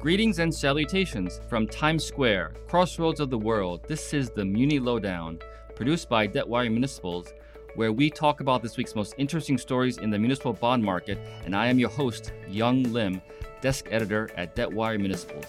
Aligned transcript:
Greetings 0.00 0.38
and 0.38 0.54
salutations 0.54 1.40
from 1.48 1.66
Times 1.66 2.04
Square, 2.04 2.52
crossroads 2.68 3.18
of 3.18 3.30
the 3.30 3.38
world. 3.38 3.80
This 3.88 4.14
is 4.14 4.30
the 4.30 4.44
Muni 4.44 4.78
Lowdown, 4.78 5.40
produced 5.74 6.08
by 6.08 6.28
Debtwire 6.28 6.70
Municipals, 6.70 7.32
where 7.74 7.90
we 7.90 8.08
talk 8.08 8.38
about 8.38 8.62
this 8.62 8.76
week's 8.76 8.94
most 8.94 9.16
interesting 9.18 9.58
stories 9.58 9.98
in 9.98 10.10
the 10.10 10.18
municipal 10.18 10.52
bond 10.52 10.84
market. 10.84 11.18
And 11.44 11.54
I 11.54 11.66
am 11.66 11.80
your 11.80 11.88
host, 11.88 12.32
Yong 12.48 12.84
Lim, 12.92 13.20
desk 13.60 13.88
editor 13.90 14.30
at 14.36 14.54
Debtwire 14.54 15.00
Municipals. 15.00 15.46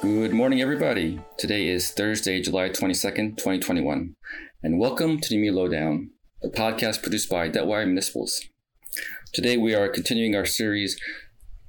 Good 0.00 0.32
morning, 0.32 0.60
everybody. 0.60 1.18
Today 1.38 1.66
is 1.66 1.90
Thursday, 1.90 2.40
July 2.40 2.68
22nd, 2.68 3.36
2021, 3.36 4.14
and 4.62 4.78
welcome 4.78 5.18
to 5.18 5.28
the 5.28 5.38
Muni 5.38 5.50
Lowdown, 5.50 6.10
a 6.40 6.48
podcast 6.48 7.02
produced 7.02 7.28
by 7.28 7.50
Debtwire 7.50 7.86
Municipals. 7.86 8.42
Today, 9.32 9.56
we 9.56 9.74
are 9.74 9.88
continuing 9.88 10.36
our 10.36 10.46
series 10.46 10.96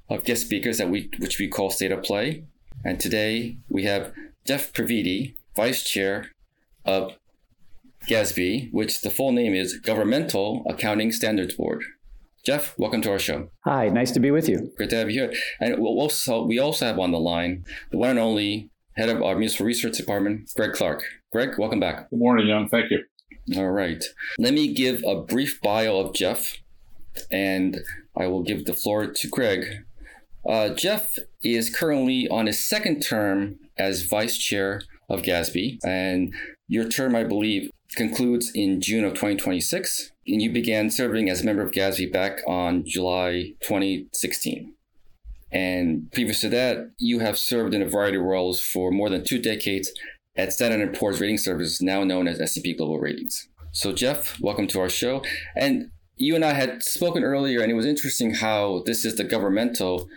of 0.08 0.24
guest 0.24 0.42
speakers 0.42 0.78
that 0.78 0.90
we 0.90 1.10
which 1.18 1.38
we 1.38 1.48
call 1.48 1.70
State 1.70 1.92
of 1.92 2.02
Play. 2.02 2.44
And 2.84 2.98
today 3.00 3.58
we 3.68 3.84
have 3.84 4.12
Jeff 4.46 4.72
Previdi, 4.72 5.34
Vice 5.56 5.82
Chair 5.82 6.30
of 6.84 7.12
GASB, 8.08 8.72
which 8.72 9.02
the 9.02 9.10
full 9.10 9.32
name 9.32 9.54
is 9.54 9.78
Governmental 9.78 10.64
Accounting 10.68 11.12
Standards 11.12 11.54
Board. 11.54 11.82
Jeff, 12.44 12.78
welcome 12.78 13.02
to 13.02 13.10
our 13.10 13.18
show. 13.18 13.50
Hi, 13.64 13.88
nice 13.88 14.10
to 14.12 14.20
be 14.20 14.30
with 14.30 14.48
you. 14.48 14.72
Great 14.76 14.90
to 14.90 14.96
have 14.96 15.10
you 15.10 15.20
here. 15.20 15.34
And 15.60 15.78
we'll 15.78 16.00
also, 16.00 16.42
we 16.44 16.58
also 16.58 16.86
have 16.86 16.98
on 16.98 17.10
the 17.10 17.18
line 17.18 17.64
the 17.90 17.98
one 17.98 18.10
and 18.10 18.18
only 18.18 18.70
head 18.96 19.10
of 19.10 19.22
our 19.22 19.34
municipal 19.34 19.66
research 19.66 19.96
department, 19.96 20.50
Greg 20.56 20.72
Clark. 20.72 21.02
Greg, 21.30 21.58
welcome 21.58 21.80
back. 21.80 22.08
Good 22.08 22.18
morning, 22.18 22.46
Yong. 22.46 22.68
Thank 22.68 22.90
you. 22.90 23.04
All 23.56 23.70
right. 23.70 24.02
Let 24.38 24.54
me 24.54 24.72
give 24.72 25.02
a 25.04 25.16
brief 25.16 25.60
bio 25.60 25.98
of 25.98 26.14
Jeff, 26.14 26.56
and 27.30 27.80
I 28.16 28.28
will 28.28 28.42
give 28.42 28.64
the 28.64 28.72
floor 28.72 29.06
to 29.06 29.28
Greg 29.28 29.84
uh, 30.48 30.70
Jeff 30.70 31.18
is 31.42 31.74
currently 31.74 32.26
on 32.28 32.46
his 32.46 32.66
second 32.66 33.00
term 33.00 33.56
as 33.76 34.02
vice 34.02 34.38
chair 34.38 34.82
of 35.08 35.22
GASB, 35.22 35.78
and 35.84 36.34
your 36.66 36.88
term, 36.88 37.14
I 37.14 37.24
believe, 37.24 37.70
concludes 37.94 38.50
in 38.54 38.80
June 38.80 39.04
of 39.04 39.12
2026. 39.12 40.12
And 40.26 40.42
you 40.42 40.52
began 40.52 40.90
serving 40.90 41.30
as 41.30 41.42
a 41.42 41.44
member 41.44 41.62
of 41.62 41.72
GASB 41.72 42.12
back 42.12 42.40
on 42.46 42.84
July 42.84 43.54
2016. 43.60 44.74
And 45.50 46.12
previous 46.12 46.42
to 46.42 46.50
that, 46.50 46.90
you 46.98 47.20
have 47.20 47.38
served 47.38 47.72
in 47.72 47.80
a 47.80 47.88
variety 47.88 48.18
of 48.18 48.24
roles 48.24 48.60
for 48.60 48.90
more 48.90 49.08
than 49.08 49.24
two 49.24 49.40
decades 49.40 49.90
at 50.36 50.52
Standard 50.52 50.94
& 50.94 50.98
Poor's 50.98 51.20
Rating 51.20 51.38
Service, 51.38 51.80
now 51.80 52.04
known 52.04 52.28
as 52.28 52.40
S&P 52.40 52.74
Global 52.74 53.00
Ratings. 53.00 53.48
So, 53.72 53.92
Jeff, 53.92 54.38
welcome 54.40 54.66
to 54.68 54.80
our 54.80 54.90
show. 54.90 55.22
And 55.56 55.90
you 56.16 56.34
and 56.34 56.44
I 56.44 56.52
had 56.52 56.82
spoken 56.82 57.24
earlier, 57.24 57.60
and 57.60 57.70
it 57.70 57.74
was 57.74 57.86
interesting 57.86 58.34
how 58.34 58.82
this 58.84 59.04
is 59.04 59.16
the 59.16 59.24
governmental 59.24 60.08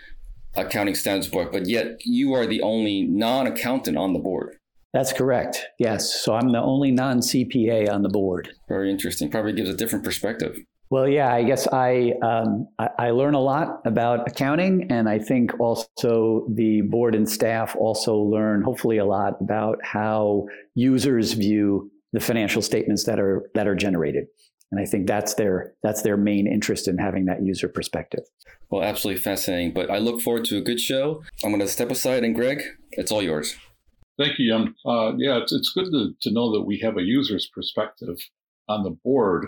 accounting 0.56 0.96
standards 0.96 1.28
board, 1.28 1.52
but 1.52 1.68
yet 1.68 2.06
you 2.06 2.34
are 2.34 2.46
the 2.46 2.62
only 2.62 3.04
non 3.04 3.48
accountant 3.48 3.98
on 3.98 4.14
the 4.14 4.20
board. 4.20 4.58
That's 4.94 5.14
correct. 5.14 5.68
Yes. 5.80 6.14
So 6.22 6.34
I'm 6.34 6.52
the 6.52 6.62
only 6.62 6.92
non 6.92 7.20
CPA 7.20 7.90
on 7.90 8.02
the 8.02 8.10
board. 8.10 8.50
Very 8.68 8.92
interesting. 8.92 9.30
Probably 9.30 9.54
gives 9.54 9.70
a 9.70 9.76
different 9.76 10.04
perspective. 10.04 10.58
Well, 10.90 11.08
yeah, 11.08 11.34
I 11.34 11.44
guess 11.44 11.70
I, 11.70 12.12
um, 12.22 12.68
I, 12.78 12.90
I 13.00 13.10
learn 13.12 13.34
a 13.34 13.40
lot 13.40 13.80
about 13.86 14.28
accounting, 14.28 14.88
and 14.92 15.08
I 15.08 15.20
think 15.20 15.58
also 15.58 16.46
the 16.54 16.82
board 16.82 17.16
and 17.16 17.30
staff 17.30 17.78
also 17.80 18.18
learn 18.18 18.62
hopefully 18.62 18.98
a 18.98 19.06
lot 19.06 19.36
about 19.40 19.78
how 19.84 20.48
users 20.76 21.32
view 21.32 21.90
the 22.12 22.20
financial 22.20 22.62
statements 22.62 23.06
that 23.06 23.22
are 23.22 23.50
that 23.56 23.70
are 23.70 23.76
generated. 23.76 24.26
And 24.72 24.80
I 24.80 24.86
think 24.86 25.06
that's 25.06 25.34
their 25.34 25.74
that's 25.84 26.02
their 26.02 26.18
main 26.18 26.48
interest 26.48 26.88
in 26.88 26.98
having 26.98 27.26
that 27.26 27.44
user 27.44 27.68
perspective. 27.68 28.24
Well, 28.70 28.84
absolutely 28.84 29.22
fascinating. 29.22 29.74
But 29.74 29.92
I 29.92 29.98
look 29.98 30.22
forward 30.22 30.46
to 30.46 30.58
a 30.58 30.62
good 30.62 30.80
show. 30.80 31.24
I'm 31.44 31.52
going 31.52 31.60
to 31.60 31.68
step 31.68 31.92
aside, 31.92 32.24
and 32.24 32.34
Greg, 32.34 32.64
it's 32.92 33.12
all 33.12 33.22
yours. 33.22 33.58
Thank 34.18 34.40
you, 34.40 34.54
Yong. 34.54 34.76
Uh, 34.86 35.14
yeah, 35.18 35.38
it's, 35.38 35.52
it's 35.52 35.72
good 35.74 35.86
to, 35.92 36.14
to 36.22 36.32
know 36.32 36.52
that 36.54 36.62
we 36.62 36.80
have 36.80 36.98
a 36.98 37.02
user's 37.02 37.50
perspective 37.54 38.18
on 38.70 38.84
the 38.84 38.92
board. 39.04 39.48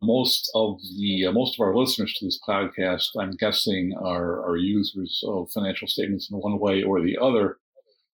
Most 0.00 0.50
of 0.54 0.78
the 0.98 1.26
uh, 1.26 1.32
most 1.32 1.56
of 1.56 1.60
our 1.60 1.76
listeners 1.76 2.14
to 2.14 2.24
this 2.24 2.40
podcast, 2.48 3.10
I'm 3.18 3.32
guessing, 3.32 3.94
are 4.00 4.42
are 4.48 4.56
users 4.56 5.22
of 5.26 5.50
financial 5.50 5.86
statements 5.86 6.30
in 6.30 6.38
one 6.38 6.58
way 6.58 6.82
or 6.82 7.02
the 7.02 7.18
other. 7.18 7.58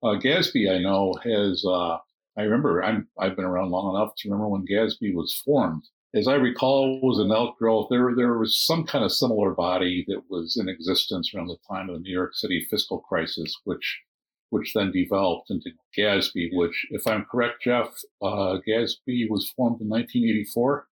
Uh, 0.04 0.20
GASB, 0.20 0.72
I 0.72 0.80
know, 0.80 1.16
has. 1.24 1.66
Uh, 1.66 1.98
I 2.38 2.44
remember 2.44 2.84
I'm 2.84 3.08
I've 3.20 3.36
been 3.36 3.46
around 3.46 3.72
long 3.72 3.96
enough 3.96 4.14
to 4.18 4.30
remember 4.30 4.50
when 4.50 4.66
GASB 4.66 5.14
was 5.16 5.42
formed 5.44 5.84
as 6.16 6.28
I 6.28 6.36
recall, 6.36 7.00
was 7.02 7.20
an 7.20 7.32
outgrowth. 7.32 7.88
There, 7.90 8.14
there 8.16 8.38
was 8.38 8.64
some 8.64 8.86
kind 8.86 9.04
of 9.04 9.12
similar 9.12 9.52
body 9.52 10.06
that 10.08 10.24
was 10.30 10.58
in 10.58 10.70
existence 10.70 11.34
around 11.34 11.48
the 11.48 11.58
time 11.68 11.90
of 11.90 11.96
the 11.96 12.02
New 12.02 12.14
York 12.14 12.36
City 12.36 12.66
fiscal 12.70 13.00
crisis, 13.00 13.56
which, 13.64 14.02
which 14.50 14.74
then 14.76 14.92
developed 14.92 15.50
into 15.50 15.72
GASB. 15.98 16.50
Which, 16.54 16.86
if 16.92 17.08
I'm 17.08 17.26
correct, 17.26 17.64
Jeff, 17.64 17.88
uh, 18.22 18.58
GASB 18.68 19.30
was 19.30 19.52
formed 19.56 19.82
in 19.82 19.90
1984. 19.90 20.88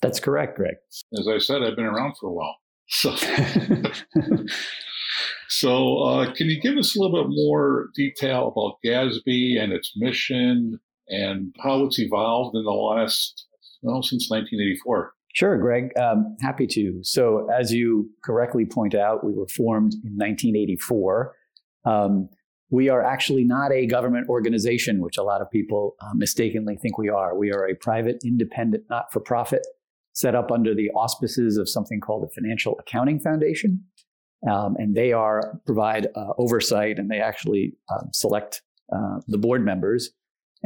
That's 0.00 0.20
correct, 0.20 0.56
Greg. 0.56 0.76
As 1.18 1.28
I 1.28 1.38
said, 1.38 1.62
I've 1.62 1.76
been 1.76 1.84
around 1.84 2.16
for 2.18 2.28
a 2.28 2.32
while. 2.32 2.56
So, 2.88 3.14
so 5.48 5.98
uh, 5.98 6.32
can 6.34 6.46
you 6.46 6.60
give 6.60 6.76
us 6.76 6.96
a 6.96 7.00
little 7.00 7.24
bit 7.24 7.34
more 7.34 7.88
detail 7.94 8.48
about 8.48 8.78
GASB 8.84 9.60
and 9.60 9.72
its 9.72 9.92
mission 9.96 10.78
and 11.08 11.54
how 11.62 11.84
it's 11.84 11.98
evolved 11.98 12.56
in 12.56 12.64
the 12.64 12.70
last 12.70 13.45
well, 13.82 14.02
since 14.02 14.30
1984. 14.30 15.12
Sure, 15.34 15.58
Greg. 15.58 15.92
Um, 15.98 16.36
happy 16.40 16.66
to. 16.68 17.00
So, 17.02 17.46
as 17.50 17.70
you 17.70 18.08
correctly 18.24 18.64
point 18.64 18.94
out, 18.94 19.22
we 19.22 19.34
were 19.34 19.48
formed 19.48 19.92
in 19.92 20.16
1984. 20.16 21.34
Um, 21.84 22.30
we 22.70 22.88
are 22.88 23.02
actually 23.02 23.44
not 23.44 23.70
a 23.70 23.86
government 23.86 24.28
organization, 24.28 25.00
which 25.00 25.18
a 25.18 25.22
lot 25.22 25.40
of 25.40 25.50
people 25.50 25.94
uh, 26.00 26.14
mistakenly 26.14 26.76
think 26.76 26.98
we 26.98 27.08
are. 27.08 27.36
We 27.36 27.52
are 27.52 27.68
a 27.68 27.74
private, 27.74 28.16
independent, 28.24 28.84
not 28.88 29.12
for 29.12 29.20
profit, 29.20 29.64
set 30.14 30.34
up 30.34 30.50
under 30.50 30.74
the 30.74 30.90
auspices 30.92 31.58
of 31.58 31.68
something 31.68 32.00
called 32.00 32.22
the 32.22 32.30
Financial 32.34 32.74
Accounting 32.80 33.20
Foundation. 33.20 33.84
Um, 34.50 34.74
and 34.78 34.94
they 34.94 35.12
are 35.12 35.60
provide 35.66 36.08
uh, 36.16 36.32
oversight 36.38 36.98
and 36.98 37.10
they 37.10 37.20
actually 37.20 37.74
um, 37.90 38.08
select 38.12 38.62
uh, 38.94 39.20
the 39.26 39.38
board 39.38 39.64
members 39.64 40.10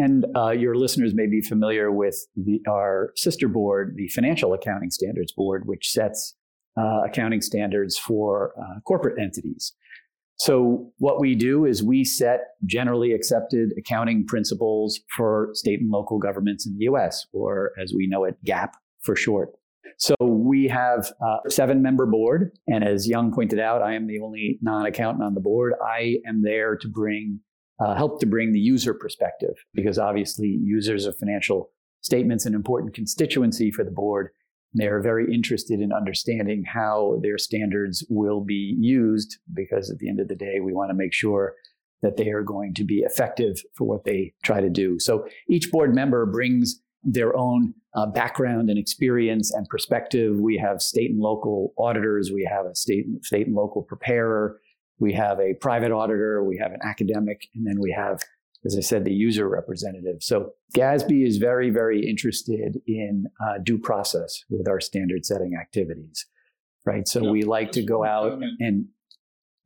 and 0.00 0.24
uh, 0.34 0.50
your 0.50 0.76
listeners 0.76 1.14
may 1.14 1.26
be 1.26 1.42
familiar 1.42 1.92
with 1.92 2.26
the, 2.34 2.62
our 2.66 3.12
sister 3.16 3.48
board, 3.48 3.94
the 3.96 4.08
Financial 4.08 4.54
Accounting 4.54 4.90
Standards 4.90 5.30
Board, 5.32 5.64
which 5.66 5.90
sets 5.90 6.34
uh, 6.78 7.02
accounting 7.04 7.42
standards 7.42 7.98
for 7.98 8.54
uh, 8.58 8.80
corporate 8.86 9.18
entities. 9.20 9.74
So, 10.38 10.90
what 10.96 11.20
we 11.20 11.34
do 11.34 11.66
is 11.66 11.82
we 11.82 12.02
set 12.02 12.40
generally 12.64 13.12
accepted 13.12 13.74
accounting 13.76 14.24
principles 14.26 14.98
for 15.14 15.50
state 15.52 15.80
and 15.80 15.90
local 15.90 16.18
governments 16.18 16.66
in 16.66 16.78
the 16.78 16.84
US, 16.84 17.26
or 17.34 17.72
as 17.78 17.92
we 17.94 18.06
know 18.06 18.24
it, 18.24 18.36
GAAP 18.46 18.70
for 19.02 19.14
short. 19.14 19.50
So, 19.98 20.14
we 20.18 20.66
have 20.68 21.12
a 21.20 21.50
seven 21.50 21.82
member 21.82 22.06
board. 22.06 22.52
And 22.66 22.82
as 22.82 23.06
Yong 23.06 23.34
pointed 23.34 23.60
out, 23.60 23.82
I 23.82 23.96
am 23.96 24.06
the 24.06 24.20
only 24.20 24.58
non 24.62 24.86
accountant 24.86 25.24
on 25.24 25.34
the 25.34 25.40
board. 25.40 25.74
I 25.86 26.16
am 26.26 26.40
there 26.40 26.74
to 26.76 26.88
bring 26.88 27.40
uh, 27.80 27.94
help 27.94 28.20
to 28.20 28.26
bring 28.26 28.52
the 28.52 28.60
user 28.60 28.94
perspective 28.94 29.54
because 29.74 29.98
obviously 29.98 30.48
users 30.48 31.06
of 31.06 31.16
financial 31.16 31.70
statements 32.02 32.46
an 32.46 32.54
important 32.54 32.94
constituency 32.94 33.70
for 33.70 33.84
the 33.84 33.90
board. 33.90 34.30
They're 34.72 35.02
very 35.02 35.32
interested 35.34 35.80
in 35.80 35.92
understanding 35.92 36.64
how 36.64 37.18
their 37.22 37.38
standards 37.38 38.04
will 38.08 38.40
be 38.40 38.76
used 38.78 39.38
because 39.52 39.90
at 39.90 39.98
the 39.98 40.08
end 40.08 40.20
of 40.20 40.28
the 40.28 40.36
day, 40.36 40.60
we 40.60 40.72
want 40.72 40.90
to 40.90 40.94
make 40.94 41.12
sure 41.12 41.54
that 42.02 42.16
they 42.16 42.28
are 42.28 42.42
going 42.42 42.74
to 42.74 42.84
be 42.84 43.00
effective 43.00 43.60
for 43.74 43.86
what 43.86 44.04
they 44.04 44.32
try 44.44 44.60
to 44.60 44.70
do. 44.70 44.98
So 44.98 45.26
each 45.48 45.70
board 45.70 45.94
member 45.94 46.24
brings 46.24 46.80
their 47.02 47.36
own 47.36 47.74
uh, 47.94 48.06
background 48.06 48.70
and 48.70 48.78
experience 48.78 49.52
and 49.52 49.68
perspective. 49.68 50.36
We 50.38 50.56
have 50.58 50.80
state 50.80 51.10
and 51.10 51.20
local 51.20 51.74
auditors, 51.78 52.30
we 52.32 52.48
have 52.50 52.66
a 52.66 52.74
state, 52.74 53.06
state 53.22 53.46
and 53.46 53.56
local 53.56 53.82
preparer, 53.82 54.60
we 55.00 55.14
have 55.14 55.40
a 55.40 55.54
private 55.54 55.90
auditor, 55.90 56.44
we 56.44 56.58
have 56.58 56.72
an 56.72 56.80
academic, 56.84 57.48
and 57.54 57.66
then 57.66 57.80
we 57.80 57.90
have, 57.90 58.22
as 58.64 58.76
I 58.76 58.80
said, 58.80 59.04
the 59.04 59.12
user 59.12 59.48
representative. 59.48 60.16
So 60.20 60.50
GASB 60.76 61.26
is 61.26 61.38
very, 61.38 61.70
very 61.70 62.06
interested 62.06 62.78
in 62.86 63.24
uh, 63.42 63.58
due 63.64 63.78
process 63.78 64.44
with 64.50 64.68
our 64.68 64.78
standard 64.78 65.24
setting 65.24 65.56
activities, 65.60 66.26
right? 66.84 67.08
So 67.08 67.24
yeah, 67.24 67.30
we 67.30 67.42
like 67.42 67.72
to 67.72 67.82
go 67.82 68.04
out 68.04 68.40
and 68.60 68.86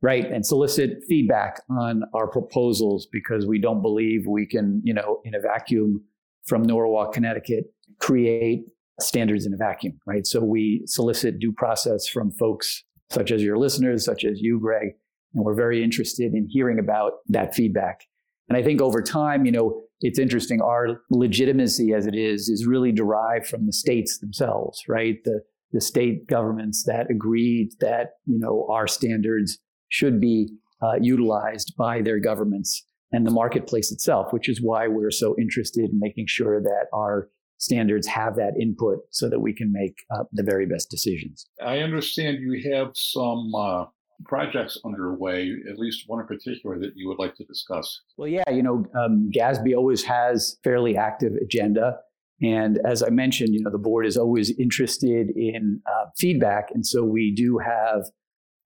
right 0.01 0.25
and 0.25 0.45
solicit 0.45 1.03
feedback 1.07 1.61
on 1.69 2.03
our 2.13 2.27
proposals 2.27 3.07
because 3.11 3.45
we 3.45 3.59
don't 3.59 3.81
believe 3.81 4.25
we 4.27 4.45
can, 4.45 4.81
you 4.85 4.93
know, 4.93 5.19
in 5.25 5.35
a 5.35 5.39
vacuum 5.39 6.01
from 6.45 6.63
Norwalk, 6.63 7.13
Connecticut, 7.13 7.65
create 7.99 8.65
standards 9.01 9.45
in 9.45 9.53
a 9.53 9.57
vacuum, 9.57 9.99
right? 10.05 10.25
So 10.25 10.41
we 10.41 10.83
solicit 10.85 11.39
due 11.39 11.51
process 11.51 12.07
from 12.07 12.31
folks 12.31 12.83
such 13.09 13.31
as 13.31 13.43
your 13.43 13.57
listeners, 13.57 14.05
such 14.05 14.23
as 14.23 14.39
you, 14.39 14.59
Greg, 14.59 14.93
and 15.35 15.43
we're 15.43 15.55
very 15.55 15.83
interested 15.83 16.33
in 16.33 16.47
hearing 16.49 16.79
about 16.79 17.13
that 17.27 17.53
feedback. 17.53 18.01
And 18.49 18.57
I 18.57 18.63
think 18.63 18.81
over 18.81 19.01
time, 19.01 19.45
you 19.45 19.51
know, 19.51 19.81
it's 20.01 20.19
interesting. 20.19 20.61
Our 20.61 21.01
legitimacy 21.09 21.93
as 21.93 22.05
it 22.05 22.15
is 22.15 22.49
is 22.49 22.65
really 22.65 22.91
derived 22.91 23.47
from 23.47 23.65
the 23.65 23.73
states 23.73 24.19
themselves, 24.19 24.81
right? 24.87 25.17
The 25.23 25.41
the 25.71 25.81
state 25.81 26.27
governments 26.27 26.83
that 26.85 27.09
agreed 27.09 27.69
that 27.79 28.11
you 28.25 28.39
know 28.39 28.67
our 28.69 28.87
standards 28.87 29.57
should 29.89 30.21
be 30.21 30.49
uh, 30.81 30.95
utilized 31.01 31.73
by 31.77 32.01
their 32.01 32.19
governments 32.19 32.85
and 33.11 33.25
the 33.25 33.31
marketplace 33.31 33.91
itself, 33.91 34.31
which 34.31 34.49
is 34.49 34.61
why 34.61 34.87
we're 34.87 35.11
so 35.11 35.35
interested 35.39 35.89
in 35.89 35.99
making 35.99 36.25
sure 36.27 36.61
that 36.61 36.87
our 36.93 37.29
standards 37.57 38.07
have 38.07 38.35
that 38.35 38.53
input 38.59 38.99
so 39.11 39.29
that 39.29 39.39
we 39.39 39.53
can 39.53 39.71
make 39.71 39.95
uh, 40.13 40.23
the 40.33 40.43
very 40.43 40.65
best 40.65 40.89
decisions. 40.89 41.47
I 41.61 41.79
understand 41.79 42.39
you 42.41 42.71
have 42.73 42.91
some 42.93 43.53
uh, 43.55 43.85
projects 44.23 44.77
underway, 44.85 45.51
at 45.69 45.77
least 45.77 46.03
one 46.07 46.21
in 46.21 46.27
particular 46.27 46.79
that 46.79 46.91
you 46.95 47.07
would 47.07 47.19
like 47.19 47.35
to 47.35 47.43
discuss. 47.45 48.01
Well, 48.17 48.27
yeah, 48.27 48.49
you 48.49 48.63
know, 48.63 48.85
um, 48.97 49.29
GASB 49.35 49.75
always 49.75 50.03
has 50.03 50.57
fairly 50.63 50.95
active 50.97 51.33
agenda. 51.41 51.97
And 52.41 52.79
as 52.85 53.01
I 53.01 53.09
mentioned, 53.09 53.53
you 53.53 53.61
know, 53.61 53.71
the 53.71 53.77
board 53.77 54.05
is 54.05 54.17
always 54.17 54.57
interested 54.59 55.29
in 55.35 55.81
uh, 55.87 56.05
feedback. 56.17 56.69
And 56.73 56.85
so 56.85 57.03
we 57.03 57.33
do 57.33 57.57
have 57.57 58.05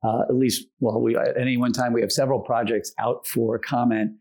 uh, 0.03 0.21
at 0.29 0.35
least, 0.35 0.67
well, 0.79 1.01
we, 1.01 1.15
at 1.15 1.37
any 1.37 1.57
one 1.57 1.71
time, 1.71 1.93
we 1.93 2.01
have 2.01 2.11
several 2.11 2.39
projects 2.39 2.93
out 2.99 3.27
for 3.27 3.59
comment. 3.59 4.11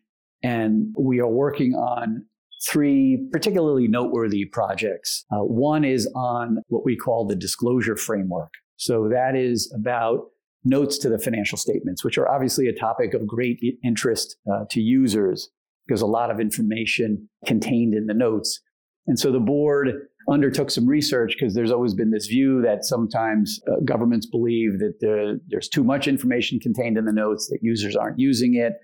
And 0.42 0.94
we 0.98 1.20
are 1.20 1.28
working 1.28 1.74
on 1.74 2.24
three 2.68 3.28
particularly 3.32 3.88
noteworthy 3.88 4.44
projects. 4.44 5.24
Uh, 5.32 5.44
one 5.44 5.84
is 5.84 6.10
on 6.14 6.58
what 6.68 6.84
we 6.84 6.96
call 6.96 7.26
the 7.26 7.36
disclosure 7.36 7.96
framework. 7.96 8.52
So 8.76 9.08
that 9.08 9.36
is 9.36 9.72
about 9.74 10.26
notes 10.68 10.98
to 10.98 11.08
the 11.08 11.18
financial 11.18 11.58
statements, 11.58 12.04
which 12.04 12.18
are 12.18 12.28
obviously 12.28 12.68
a 12.68 12.72
topic 12.72 13.14
of 13.14 13.26
great 13.26 13.58
interest 13.84 14.36
uh, 14.52 14.64
to 14.70 14.80
users 14.80 15.50
because 15.86 16.02
a 16.02 16.06
lot 16.06 16.30
of 16.30 16.38
information 16.38 17.28
contained 17.46 17.94
in 17.94 18.06
the 18.06 18.14
notes. 18.14 18.60
And 19.06 19.18
so 19.18 19.32
the 19.32 19.40
board 19.40 19.88
undertook 20.28 20.70
some 20.70 20.86
research 20.86 21.34
because 21.38 21.54
there's 21.54 21.70
always 21.70 21.94
been 21.94 22.10
this 22.10 22.26
view 22.26 22.60
that 22.62 22.84
sometimes 22.84 23.60
uh, 23.66 23.80
governments 23.84 24.26
believe 24.26 24.78
that 24.78 25.00
the, 25.00 25.40
there's 25.48 25.68
too 25.68 25.82
much 25.82 26.06
information 26.06 26.60
contained 26.60 26.98
in 26.98 27.06
the 27.06 27.12
notes, 27.12 27.48
that 27.48 27.60
users 27.62 27.96
aren't 27.96 28.18
using 28.18 28.54
it, 28.54 28.74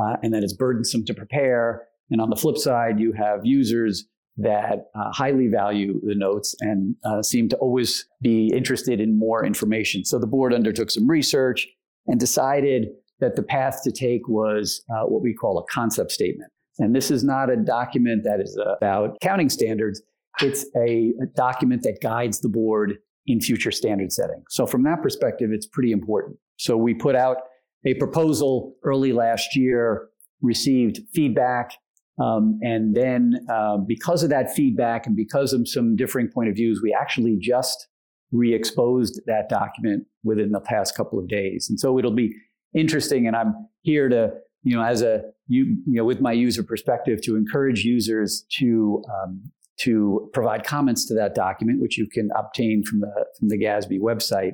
uh, 0.00 0.16
and 0.22 0.34
that 0.34 0.42
it's 0.42 0.52
burdensome 0.52 1.04
to 1.04 1.14
prepare. 1.14 1.86
And 2.10 2.20
on 2.20 2.30
the 2.30 2.36
flip 2.36 2.56
side, 2.56 2.98
you 2.98 3.12
have 3.12 3.40
users 3.44 4.06
that 4.38 4.90
uh, 4.94 5.10
highly 5.12 5.48
value 5.48 6.00
the 6.04 6.14
notes 6.14 6.54
and 6.60 6.94
uh, 7.04 7.22
seem 7.22 7.48
to 7.48 7.56
always 7.56 8.06
be 8.22 8.52
interested 8.54 9.00
in 9.00 9.18
more 9.18 9.44
information. 9.44 10.04
So 10.04 10.18
the 10.18 10.26
board 10.26 10.54
undertook 10.54 10.90
some 10.90 11.08
research 11.08 11.66
and 12.06 12.18
decided 12.18 12.88
that 13.20 13.34
the 13.34 13.42
path 13.42 13.80
to 13.82 13.90
take 13.90 14.28
was 14.28 14.84
uh, 14.90 15.02
what 15.06 15.22
we 15.22 15.34
call 15.34 15.58
a 15.58 15.64
concept 15.72 16.12
statement. 16.12 16.50
And 16.78 16.94
this 16.94 17.10
is 17.10 17.24
not 17.24 17.50
a 17.50 17.56
document 17.56 18.22
that 18.24 18.40
is 18.40 18.56
about 18.76 19.16
accounting 19.20 19.48
standards. 19.48 20.00
It's 20.40 20.64
a, 20.76 21.12
a 21.20 21.26
document 21.34 21.82
that 21.82 21.98
guides 22.00 22.40
the 22.40 22.48
board 22.48 22.98
in 23.26 23.40
future 23.40 23.72
standard 23.72 24.12
setting. 24.12 24.44
So 24.48 24.66
from 24.66 24.84
that 24.84 25.02
perspective, 25.02 25.50
it's 25.52 25.66
pretty 25.66 25.90
important. 25.90 26.38
So 26.56 26.76
we 26.76 26.94
put 26.94 27.16
out 27.16 27.38
a 27.84 27.94
proposal 27.94 28.76
early 28.84 29.12
last 29.12 29.56
year, 29.56 30.08
received 30.40 31.00
feedback, 31.12 31.72
um, 32.18 32.58
and 32.62 32.94
then, 32.94 33.46
uh, 33.50 33.76
because 33.76 34.22
of 34.22 34.30
that 34.30 34.52
feedback 34.52 35.06
and 35.06 35.14
because 35.14 35.52
of 35.52 35.68
some 35.68 35.96
differing 35.96 36.28
point 36.28 36.48
of 36.48 36.56
views, 36.56 36.80
we 36.82 36.96
actually 36.98 37.36
just 37.40 37.88
re-exposed 38.32 39.20
that 39.26 39.48
document 39.48 40.04
within 40.24 40.50
the 40.50 40.60
past 40.60 40.96
couple 40.96 41.18
of 41.18 41.28
days. 41.28 41.68
And 41.70 41.78
so 41.78 41.98
it'll 41.98 42.10
be 42.10 42.34
interesting. 42.74 43.26
And 43.26 43.36
I'm 43.36 43.54
here 43.82 44.08
to, 44.08 44.32
you 44.62 44.76
know, 44.76 44.82
as 44.82 45.02
a 45.02 45.22
you, 45.46 45.64
you 45.86 45.94
know, 45.94 46.04
with 46.04 46.20
my 46.20 46.32
user 46.32 46.62
perspective, 46.62 47.22
to 47.22 47.36
encourage 47.36 47.84
users 47.84 48.44
to 48.58 49.02
um, 49.08 49.42
to 49.80 50.28
provide 50.34 50.64
comments 50.64 51.06
to 51.06 51.14
that 51.14 51.34
document, 51.34 51.80
which 51.80 51.96
you 51.96 52.06
can 52.06 52.30
obtain 52.36 52.82
from 52.82 53.00
the 53.00 53.26
from 53.38 53.48
the 53.48 53.56
GASB 53.56 54.00
website 54.00 54.52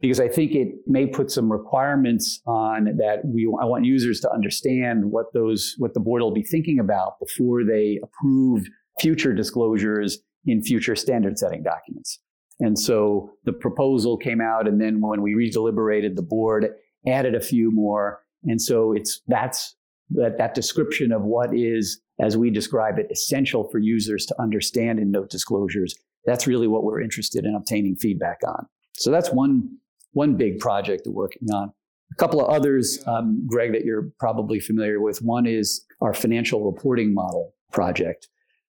because 0.00 0.20
I 0.20 0.28
think 0.28 0.52
it 0.52 0.68
may 0.86 1.06
put 1.06 1.30
some 1.30 1.50
requirements 1.50 2.40
on 2.46 2.96
that 2.98 3.24
we 3.24 3.44
I 3.60 3.64
want 3.64 3.84
users 3.84 4.20
to 4.20 4.30
understand 4.30 5.10
what 5.10 5.26
those 5.32 5.74
what 5.78 5.94
the 5.94 6.00
board 6.00 6.22
will 6.22 6.32
be 6.32 6.42
thinking 6.42 6.78
about 6.78 7.18
before 7.20 7.64
they 7.64 8.00
approve 8.02 8.66
future 9.00 9.32
disclosures 9.32 10.18
in 10.46 10.62
future 10.62 10.96
standard 10.96 11.38
setting 11.38 11.62
documents. 11.62 12.20
And 12.60 12.78
so 12.78 13.30
the 13.44 13.52
proposal 13.52 14.16
came 14.16 14.40
out 14.40 14.68
and 14.68 14.80
then 14.80 15.00
when 15.00 15.22
we 15.22 15.34
redeliberated 15.34 16.16
the 16.16 16.22
board 16.22 16.68
added 17.06 17.34
a 17.34 17.40
few 17.40 17.70
more 17.70 18.20
and 18.44 18.60
so 18.60 18.92
it's 18.92 19.20
that's 19.26 19.74
that 20.10 20.38
that 20.38 20.54
description 20.54 21.12
of 21.12 21.22
what 21.22 21.54
is 21.54 22.00
as 22.20 22.36
we 22.36 22.50
describe 22.50 22.98
it 22.98 23.08
essential 23.10 23.68
for 23.70 23.78
users 23.78 24.24
to 24.26 24.40
understand 24.40 24.98
in 24.98 25.10
note 25.10 25.30
disclosures 25.30 25.94
that's 26.24 26.46
really 26.46 26.66
what 26.66 26.84
we're 26.84 27.00
interested 27.00 27.44
in 27.44 27.54
obtaining 27.54 27.96
feedback 27.96 28.38
on. 28.46 28.66
So 28.96 29.10
that's 29.10 29.30
one 29.30 29.76
one 30.14 30.36
big 30.36 30.58
project 30.58 31.02
they're 31.04 31.12
working 31.12 31.50
on. 31.52 31.72
A 32.12 32.14
couple 32.16 32.40
of 32.40 32.48
others, 32.48 33.02
um, 33.06 33.44
Greg, 33.46 33.72
that 33.72 33.84
you're 33.84 34.10
probably 34.18 34.60
familiar 34.60 35.00
with. 35.00 35.18
One 35.22 35.46
is 35.46 35.84
our 36.00 36.14
financial 36.14 36.64
reporting 36.64 37.12
model 37.12 37.54
project. 37.72 38.28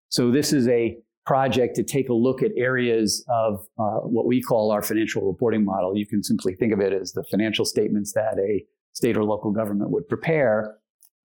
So 0.09 0.31
this 0.31 0.51
is 0.51 0.67
a 0.67 0.97
project 1.25 1.75
to 1.75 1.83
take 1.83 2.09
a 2.09 2.13
look 2.13 2.43
at 2.43 2.51
areas 2.55 3.25
of 3.27 3.65
uh, 3.79 3.99
what 4.01 4.25
we 4.25 4.41
call 4.41 4.71
our 4.71 4.81
financial 4.81 5.25
reporting 5.25 5.65
model. 5.65 5.97
You 5.97 6.05
can 6.05 6.23
simply 6.23 6.55
think 6.55 6.71
of 6.71 6.79
it 6.79 6.93
as 6.93 7.13
the 7.13 7.23
financial 7.23 7.65
statements 7.65 8.13
that 8.13 8.37
a 8.39 8.63
state 8.93 9.17
or 9.17 9.23
local 9.23 9.51
government 9.51 9.91
would 9.91 10.07
prepare. 10.07 10.77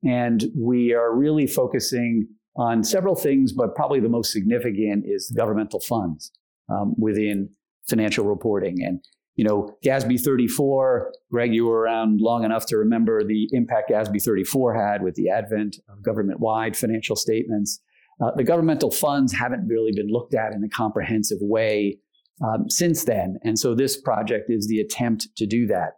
And 0.03 0.45
we 0.57 0.95
are 0.95 1.15
really 1.15 1.47
focusing 1.47 2.27
on 2.57 2.83
several 2.83 3.15
things, 3.15 3.53
but 3.53 3.75
probably 3.75 4.01
the 4.01 4.09
most 4.09 4.33
significant 4.33 5.05
is 5.07 5.33
governmental 5.37 5.81
funds 5.81 6.33
um, 6.69 6.95
within 6.99 7.51
financial 7.89 8.25
reporting. 8.25 8.83
And 8.83 9.05
you 9.37 9.45
know, 9.45 9.77
GASB 9.85 10.21
34, 10.21 11.13
Greg, 11.31 11.55
you 11.55 11.67
were 11.67 11.81
around 11.81 12.21
long 12.21 12.45
enough 12.45 12.67
to 12.67 12.77
remember 12.77 13.25
the 13.25 13.49
impact 13.53 13.91
GASB 13.91 14.23
34 14.23 14.75
had 14.75 15.03
with 15.03 15.15
the 15.15 15.31
advent 15.31 15.77
of 15.89 16.03
government 16.03 16.41
wide 16.41 16.77
financial 16.77 17.17
statements. 17.17 17.81
Uh, 18.23 18.31
the 18.37 18.45
governmental 18.45 18.91
funds 18.91 19.33
haven't 19.33 19.67
really 19.67 19.93
been 19.93 20.09
looked 20.09 20.35
at 20.35 20.53
in 20.53 20.63
a 20.63 20.69
comprehensive 20.69 21.39
way 21.41 21.99
um, 22.45 22.69
since 22.69 23.05
then. 23.05 23.39
And 23.43 23.59
so 23.59 23.75
this 23.75 24.01
project 24.01 24.51
is 24.51 24.69
the 24.69 24.81
attempt 24.81 25.29
to 25.37 25.47
do 25.47 25.67
that. 25.69 25.93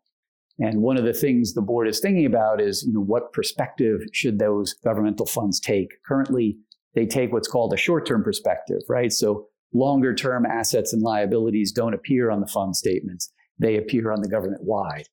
And 0.59 0.83
one 0.83 0.97
of 0.97 1.05
the 1.05 1.15
things 1.15 1.55
the 1.55 1.63
board 1.63 1.89
is 1.89 1.99
thinking 1.99 2.27
about 2.27 2.61
is, 2.61 2.85
you 2.87 2.93
know, 2.93 3.01
what 3.01 3.33
perspective 3.33 4.01
should 4.13 4.39
those 4.39 4.75
governmental 4.75 5.27
funds 5.27 5.59
take? 5.59 5.89
Currently, 6.07 6.57
they 6.95 7.07
take 7.07 7.33
what's 7.33 7.49
called 7.49 7.73
a 7.73 7.77
short-term 7.77 8.23
perspective, 8.23 8.83
right? 8.89 9.13
So 9.13 9.47
longer 9.73 10.15
term 10.15 10.45
assets 10.47 10.93
and 10.93 11.03
liabilities 11.03 11.73
don't 11.73 11.95
appear 11.95 12.31
on 12.31 12.41
the 12.41 12.47
fund 12.47 12.77
statements. 12.77 13.33
They 13.59 13.77
appear 13.77 14.13
on 14.13 14.21
the 14.21 14.29
government 14.29 14.63
wide. 14.65 15.09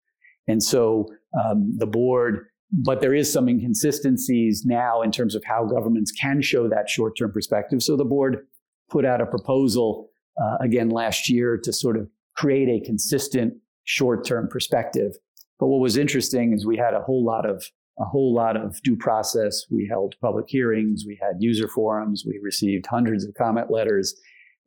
And 0.48 0.62
so 0.62 1.08
um, 1.40 1.74
the 1.78 1.86
board, 1.86 2.48
but 2.72 3.01
there 3.01 3.13
is 3.13 3.32
some 3.32 3.48
inconsistencies 3.48 4.63
now 4.66 5.01
in 5.01 5.12
terms 5.12 5.36
of 5.36 5.44
how 5.46 5.66
governments 5.66 6.12
can 6.12 6.42
show 6.42 6.68
that 6.68 6.89
short 6.89 7.18
term 7.18 7.32
perspective. 7.32 7.84
So 7.84 7.96
the 7.96 8.06
board 8.06 8.48
put 8.89 9.06
out 9.06 9.22
a 9.22 9.25
proposal 9.25 10.10
uh, 10.42 10.58
again 10.62 10.89
last 10.89 11.30
year 11.30 11.60
to 11.63 11.72
sort 11.72 11.98
of 11.98 12.10
create 12.36 12.70
a 12.70 12.86
consistent 12.86 13.54
short 13.84 14.25
term 14.25 14.48
perspective. 14.48 15.13
But 15.60 15.68
what 15.68 15.82
was 15.82 15.98
interesting 15.98 16.54
is 16.54 16.66
we 16.66 16.78
had 16.78 16.94
a 16.94 17.01
whole 17.01 17.24
lot 17.24 17.48
of 17.48 17.63
a 18.00 18.06
whole 18.06 18.34
lot 18.34 18.56
of 18.56 18.82
due 18.82 18.96
process. 18.96 19.66
We 19.70 19.86
held 19.86 20.16
public 20.22 20.46
hearings, 20.48 21.04
we 21.06 21.20
had 21.22 21.34
user 21.39 21.68
forums, 21.68 22.24
we 22.25 22.39
received 22.42 22.86
hundreds 22.86 23.25
of 23.25 23.34
comment 23.34 23.70
letters, 23.70 24.16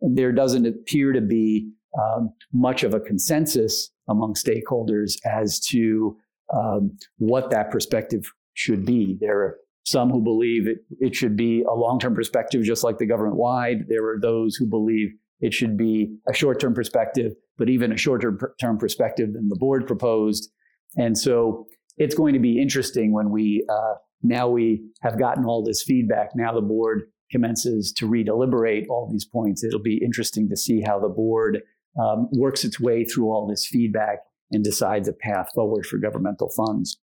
there 0.02 0.32
doesn't 0.32 0.66
appear 0.66 1.12
to 1.12 1.20
be 1.20 1.70
um, 2.00 2.32
much 2.52 2.82
of 2.82 2.94
a 2.94 3.00
consensus 3.00 3.90
among 4.08 4.34
stakeholders 4.34 5.18
as 5.24 5.60
to 5.60 6.16
um, 6.52 6.96
what 7.18 7.50
that 7.50 7.70
perspective 7.70 8.32
should 8.54 8.84
be. 8.84 9.16
There 9.20 9.38
are 9.40 9.56
some 9.84 10.10
who 10.10 10.22
believe 10.22 10.66
it, 10.66 10.78
it 11.00 11.14
should 11.14 11.36
be 11.36 11.62
a 11.62 11.74
long 11.74 11.98
term 11.98 12.14
perspective, 12.14 12.62
just 12.62 12.84
like 12.84 12.98
the 12.98 13.06
government 13.06 13.36
wide. 13.36 13.88
There 13.88 14.06
are 14.08 14.20
those 14.20 14.56
who 14.56 14.66
believe 14.66 15.12
it 15.40 15.52
should 15.52 15.76
be 15.76 16.14
a 16.28 16.34
short 16.34 16.60
term 16.60 16.74
perspective, 16.74 17.32
but 17.58 17.68
even 17.68 17.92
a 17.92 17.96
shorter 17.96 18.54
term 18.60 18.78
perspective 18.78 19.32
than 19.32 19.48
the 19.48 19.56
board 19.56 19.86
proposed. 19.86 20.50
And 20.96 21.16
so 21.16 21.66
it's 21.96 22.14
going 22.14 22.34
to 22.34 22.40
be 22.40 22.60
interesting 22.60 23.12
when 23.12 23.30
we 23.30 23.66
uh, 23.68 23.94
now 24.22 24.48
we 24.48 24.84
have 25.02 25.18
gotten 25.18 25.44
all 25.44 25.64
this 25.64 25.82
feedback. 25.82 26.30
Now 26.34 26.52
the 26.54 26.60
board 26.60 27.02
commences 27.32 27.92
to 27.94 28.06
redeliberate 28.06 28.86
all 28.88 29.08
these 29.10 29.24
points, 29.24 29.64
it'll 29.64 29.80
be 29.80 29.96
interesting 29.96 30.48
to 30.48 30.56
see 30.56 30.82
how 30.82 31.00
the 31.00 31.08
board 31.08 31.62
um, 32.00 32.28
works 32.32 32.64
its 32.64 32.78
way 32.78 33.04
through 33.04 33.30
all 33.30 33.46
this 33.46 33.66
feedback 33.66 34.20
and 34.52 34.62
decides 34.62 35.08
a 35.08 35.12
path 35.12 35.48
forward 35.54 35.86
for 35.86 35.98
governmental 35.98 36.50
funds. 36.50 36.98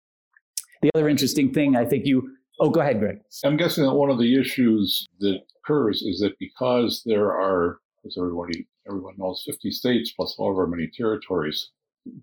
The 0.81 0.91
other 0.95 1.07
interesting 1.07 1.53
thing 1.53 1.75
I 1.75 1.85
think 1.85 2.05
you, 2.05 2.29
oh, 2.59 2.69
go 2.69 2.81
ahead, 2.81 2.99
Greg. 2.99 3.19
I'm 3.43 3.57
guessing 3.57 3.85
that 3.85 3.93
one 3.93 4.09
of 4.09 4.19
the 4.19 4.39
issues 4.39 5.07
that 5.19 5.39
occurs 5.63 6.01
is 6.01 6.19
that 6.19 6.37
because 6.39 7.03
there 7.05 7.27
are, 7.27 7.79
as 8.05 8.17
everybody, 8.17 8.67
everyone 8.87 9.15
knows, 9.17 9.43
50 9.45 9.71
states 9.71 10.11
plus 10.11 10.35
however 10.37 10.67
many 10.67 10.89
territories, 10.95 11.71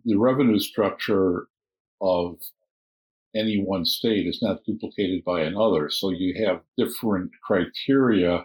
the 0.04 0.16
revenue 0.16 0.58
structure 0.58 1.46
of 2.00 2.38
any 3.34 3.62
one 3.62 3.84
state 3.84 4.26
is 4.26 4.40
not 4.42 4.64
duplicated 4.64 5.24
by 5.24 5.42
another. 5.42 5.90
So 5.90 6.10
you 6.10 6.44
have 6.46 6.62
different 6.76 7.30
criteria 7.42 8.44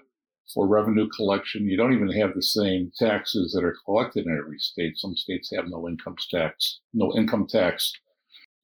for 0.53 0.67
revenue 0.67 1.10
collection. 1.10 1.67
You 1.67 1.77
don't 1.77 1.94
even 1.94 2.12
have 2.12 2.34
the 2.34 2.41
same 2.41 2.91
taxes 2.98 3.51
that 3.53 3.63
are 3.63 3.77
collected 3.86 4.25
in 4.25 4.38
every 4.38 4.60
state. 4.60 4.98
Some 4.98 5.15
states 5.15 5.51
have 5.56 5.67
no 5.67 5.88
income 5.88 6.15
tax, 6.32 6.79
no 6.94 7.13
income 7.15 7.48
tax. 7.48 7.91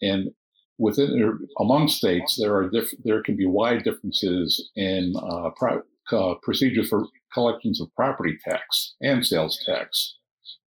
And 0.02 0.32
within 0.78 1.22
or 1.22 1.40
among 1.60 1.88
states, 1.88 2.38
there 2.40 2.56
are 2.56 2.70
diff- 2.70 2.94
there 3.04 3.22
can 3.22 3.36
be 3.36 3.46
wide 3.46 3.84
differences 3.84 4.72
in 4.76 5.14
uh, 5.18 5.50
pro- 5.58 5.84
uh, 6.12 6.36
procedures 6.42 6.90
for 6.90 7.08
collections 7.34 7.82
of 7.82 7.94
property 7.96 8.38
tax 8.44 8.96
and 9.02 9.26
sales 9.26 9.62
tax. 9.66 10.16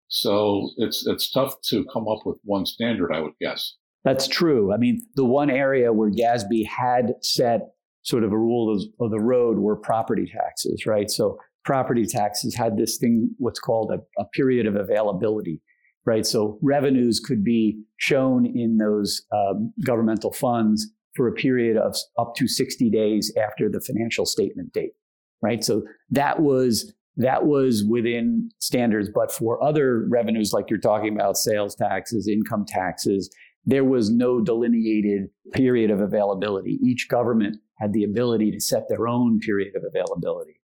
So 0.09 0.71
it's 0.77 1.07
it's 1.07 1.31
tough 1.31 1.61
to 1.69 1.85
come 1.93 2.09
up 2.09 2.21
with 2.25 2.39
one 2.45 2.67
standard, 2.67 3.13
I 3.13 3.21
would 3.21 3.35
guess. 3.41 3.75
That's 4.07 4.29
true. 4.29 4.73
I 4.73 4.77
mean, 4.77 5.05
the 5.17 5.25
one 5.25 5.51
area 5.51 5.93
where 5.93 6.13
GASB 6.13 6.65
had 6.65 7.15
set 7.23 7.73
sort 8.03 8.23
of 8.23 8.33
a 8.33 8.39
rule 8.39 8.73
of, 8.73 8.83
of 9.05 9.11
the 9.11 9.19
road 9.19 9.59
were 9.59 9.75
property 9.75 10.31
taxes, 10.33 10.87
right? 10.87 11.11
So 11.11 11.41
property 11.65 12.07
taxes 12.07 12.55
had 12.55 12.77
this 12.77 12.99
thing, 12.99 13.35
what's 13.39 13.59
called 13.59 13.91
a, 13.91 13.99
a 14.23 14.25
period 14.27 14.65
of 14.65 14.77
availability, 14.77 15.61
right? 16.05 16.25
So 16.25 16.57
revenues 16.63 17.19
could 17.19 17.43
be 17.43 17.83
shown 17.97 18.47
in 18.47 18.79
those 18.79 19.23
um, 19.33 19.73
governmental 19.85 20.33
funds 20.33 20.87
for 21.17 21.27
a 21.27 21.33
period 21.33 21.77
of 21.77 21.97
up 22.17 22.37
to 22.37 22.47
60 22.47 22.89
days 22.91 23.33
after 23.37 23.69
the 23.69 23.81
financial 23.81 24.25
statement 24.25 24.73
date, 24.73 24.93
right? 25.43 25.65
So 25.65 25.83
that 26.11 26.41
was 26.41 26.93
that 27.17 27.47
was 27.47 27.83
within 27.83 28.51
standards. 28.59 29.09
But 29.13 29.33
for 29.33 29.63
other 29.65 30.07
revenues, 30.09 30.53
like 30.53 30.69
you're 30.69 30.79
talking 30.79 31.15
about, 31.15 31.39
sales 31.39 31.75
taxes, 31.75 32.29
income 32.29 32.67
taxes, 32.69 33.31
there 33.67 33.85
was 33.85 34.11
no 34.11 34.41
delineated 34.41 35.29
period 35.53 35.91
of 35.91 36.01
availability. 36.01 36.79
Each 36.83 37.09
government 37.09 37.57
had 37.79 37.93
the 37.93 38.05
ability 38.05 38.53
to 38.53 38.61
set 38.61 38.89
their 38.89 39.09
own 39.09 39.41
period 39.41 39.75
of 39.77 39.83
availability. 39.85 40.61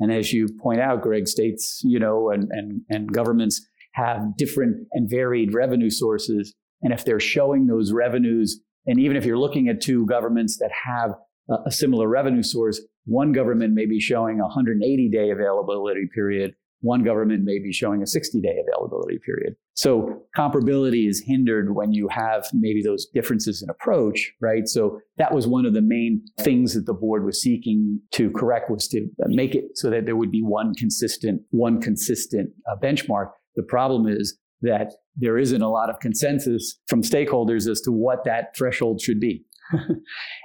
And 0.00 0.12
as 0.12 0.32
you 0.32 0.48
point 0.60 0.80
out, 0.80 1.02
Greg, 1.02 1.28
states, 1.28 1.80
you 1.84 1.98
know, 1.98 2.30
and, 2.30 2.48
and, 2.50 2.80
and 2.90 3.12
governments 3.12 3.66
have 3.92 4.36
different 4.36 4.88
and 4.92 5.08
varied 5.08 5.54
revenue 5.54 5.90
sources. 5.90 6.54
And 6.82 6.92
if 6.92 7.04
they're 7.04 7.20
showing 7.20 7.66
those 7.66 7.92
revenues, 7.92 8.60
and 8.86 8.98
even 8.98 9.16
if 9.16 9.24
you're 9.24 9.38
looking 9.38 9.68
at 9.68 9.80
two 9.80 10.06
governments 10.06 10.58
that 10.58 10.70
have 10.84 11.14
a, 11.48 11.68
a 11.68 11.70
similar 11.70 12.08
revenue 12.08 12.42
source, 12.42 12.80
one 13.04 13.32
government 13.32 13.74
may 13.74 13.86
be 13.86 14.00
showing 14.00 14.40
a 14.40 14.44
180 14.44 15.08
day 15.10 15.30
availability 15.30 16.08
period. 16.14 16.54
One 16.80 17.02
government 17.02 17.44
may 17.44 17.58
be 17.58 17.72
showing 17.72 18.02
a 18.02 18.06
60 18.06 18.40
day 18.40 18.56
availability 18.66 19.18
period. 19.24 19.54
So 19.74 20.22
comparability 20.36 21.08
is 21.08 21.22
hindered 21.26 21.74
when 21.74 21.92
you 21.92 22.08
have 22.08 22.46
maybe 22.52 22.82
those 22.82 23.06
differences 23.14 23.62
in 23.62 23.70
approach, 23.70 24.32
right? 24.40 24.66
So 24.68 25.00
that 25.18 25.34
was 25.34 25.46
one 25.46 25.66
of 25.66 25.74
the 25.74 25.82
main 25.82 26.22
things 26.40 26.74
that 26.74 26.86
the 26.86 26.94
board 26.94 27.24
was 27.24 27.40
seeking 27.40 28.00
to 28.12 28.30
correct 28.30 28.70
was 28.70 28.88
to 28.88 29.08
make 29.26 29.54
it 29.54 29.64
so 29.74 29.90
that 29.90 30.06
there 30.06 30.16
would 30.16 30.30
be 30.30 30.42
one 30.42 30.74
consistent, 30.74 31.42
one 31.50 31.80
consistent 31.80 32.50
uh, 32.70 32.76
benchmark. 32.76 33.30
The 33.54 33.62
problem 33.62 34.06
is 34.06 34.38
that 34.62 34.92
there 35.16 35.38
isn't 35.38 35.62
a 35.62 35.68
lot 35.68 35.90
of 35.90 36.00
consensus 36.00 36.78
from 36.88 37.02
stakeholders 37.02 37.68
as 37.68 37.80
to 37.82 37.92
what 37.92 38.24
that 38.24 38.56
threshold 38.56 39.00
should 39.00 39.20
be. 39.20 39.44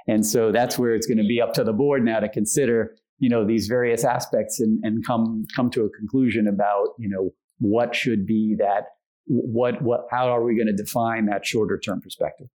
and 0.08 0.26
so 0.26 0.52
that's 0.52 0.78
where 0.78 0.94
it's 0.94 1.06
going 1.06 1.18
to 1.18 1.24
be 1.24 1.40
up 1.40 1.54
to 1.54 1.64
the 1.64 1.72
board 1.72 2.04
now 2.04 2.20
to 2.20 2.28
consider, 2.28 2.96
you 3.22 3.28
know, 3.28 3.46
these 3.46 3.68
various 3.68 4.04
aspects 4.04 4.58
and, 4.58 4.80
and 4.82 5.06
come 5.06 5.46
come 5.54 5.70
to 5.70 5.84
a 5.84 5.90
conclusion 5.90 6.48
about, 6.48 6.88
you 6.98 7.08
know, 7.08 7.30
what 7.60 7.94
should 7.94 8.26
be 8.26 8.56
that 8.58 8.86
what 9.26 9.80
what 9.80 10.06
how 10.10 10.26
are 10.26 10.42
we 10.42 10.56
going 10.56 10.66
to 10.66 10.72
define 10.72 11.26
that 11.26 11.46
shorter 11.46 11.78
term 11.78 12.00
perspective? 12.00 12.48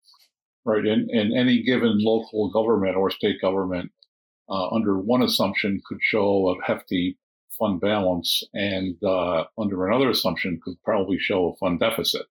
Right, 0.66 0.84
and, 0.84 1.08
and 1.12 1.38
any 1.38 1.62
given 1.62 2.00
local 2.00 2.50
government 2.50 2.96
or 2.98 3.12
state 3.12 3.40
government 3.40 3.92
uh, 4.50 4.70
under 4.70 4.98
one 4.98 5.22
assumption 5.22 5.80
could 5.86 6.00
show 6.02 6.50
a 6.50 6.66
hefty 6.66 7.20
fund 7.60 7.80
balance, 7.80 8.44
and 8.56 8.96
uh, 9.04 9.44
under 9.60 9.86
another 9.86 10.10
assumption 10.10 10.60
could 10.64 10.82
probably 10.84 11.20
show 11.20 11.50
a 11.50 11.56
fund 11.58 11.80
deficit. 11.80 12.26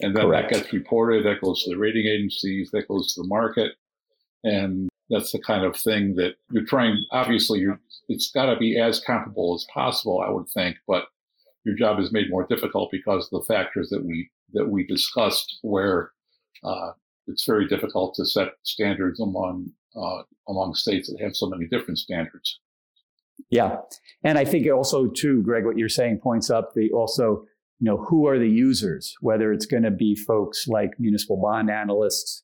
And 0.00 0.16
then 0.16 0.24
Correct. 0.24 0.50
that 0.50 0.62
gets 0.62 0.72
reported, 0.72 1.24
that 1.24 1.40
goes 1.40 1.62
to 1.62 1.70
the 1.70 1.78
rating 1.78 2.06
agencies, 2.06 2.70
that 2.72 2.88
goes 2.88 3.14
to 3.14 3.22
the 3.22 3.28
market. 3.28 3.72
And 4.42 4.88
that's 5.10 5.32
the 5.32 5.38
kind 5.38 5.64
of 5.64 5.76
thing 5.76 6.14
that 6.16 6.34
you're 6.50 6.64
trying, 6.64 6.98
obviously, 7.12 7.60
you're, 7.60 7.80
it's 8.08 8.30
got 8.30 8.46
to 8.46 8.56
be 8.56 8.78
as 8.78 9.00
comparable 9.00 9.54
as 9.54 9.66
possible, 9.72 10.20
I 10.26 10.30
would 10.30 10.48
think, 10.48 10.76
but 10.86 11.04
your 11.64 11.76
job 11.76 11.98
is 12.00 12.12
made 12.12 12.30
more 12.30 12.46
difficult 12.46 12.90
because 12.90 13.24
of 13.24 13.40
the 13.40 13.46
factors 13.46 13.88
that 13.90 14.04
we, 14.04 14.30
that 14.52 14.68
we 14.68 14.86
discussed 14.86 15.58
where 15.62 16.10
uh, 16.64 16.92
it's 17.26 17.44
very 17.44 17.66
difficult 17.66 18.14
to 18.14 18.26
set 18.26 18.48
standards 18.62 19.20
among, 19.20 19.70
uh, 19.96 20.22
among 20.48 20.74
states 20.74 21.08
that 21.08 21.22
have 21.22 21.34
so 21.34 21.48
many 21.48 21.66
different 21.66 21.98
standards. 21.98 22.60
Yeah. 23.50 23.78
And 24.24 24.38
I 24.38 24.44
think 24.44 24.66
also 24.70 25.08
too, 25.08 25.42
Greg, 25.42 25.66
what 25.66 25.76
you're 25.76 25.88
saying 25.88 26.20
points 26.22 26.50
up 26.50 26.72
the 26.74 26.90
also 26.90 27.44
you 27.78 27.84
know, 27.84 27.98
who 27.98 28.26
are 28.26 28.38
the 28.38 28.48
users, 28.48 29.14
whether 29.20 29.52
it's 29.52 29.66
going 29.66 29.82
to 29.82 29.90
be 29.90 30.14
folks 30.14 30.66
like 30.66 30.98
municipal 30.98 31.36
bond 31.36 31.70
analysts 31.70 32.42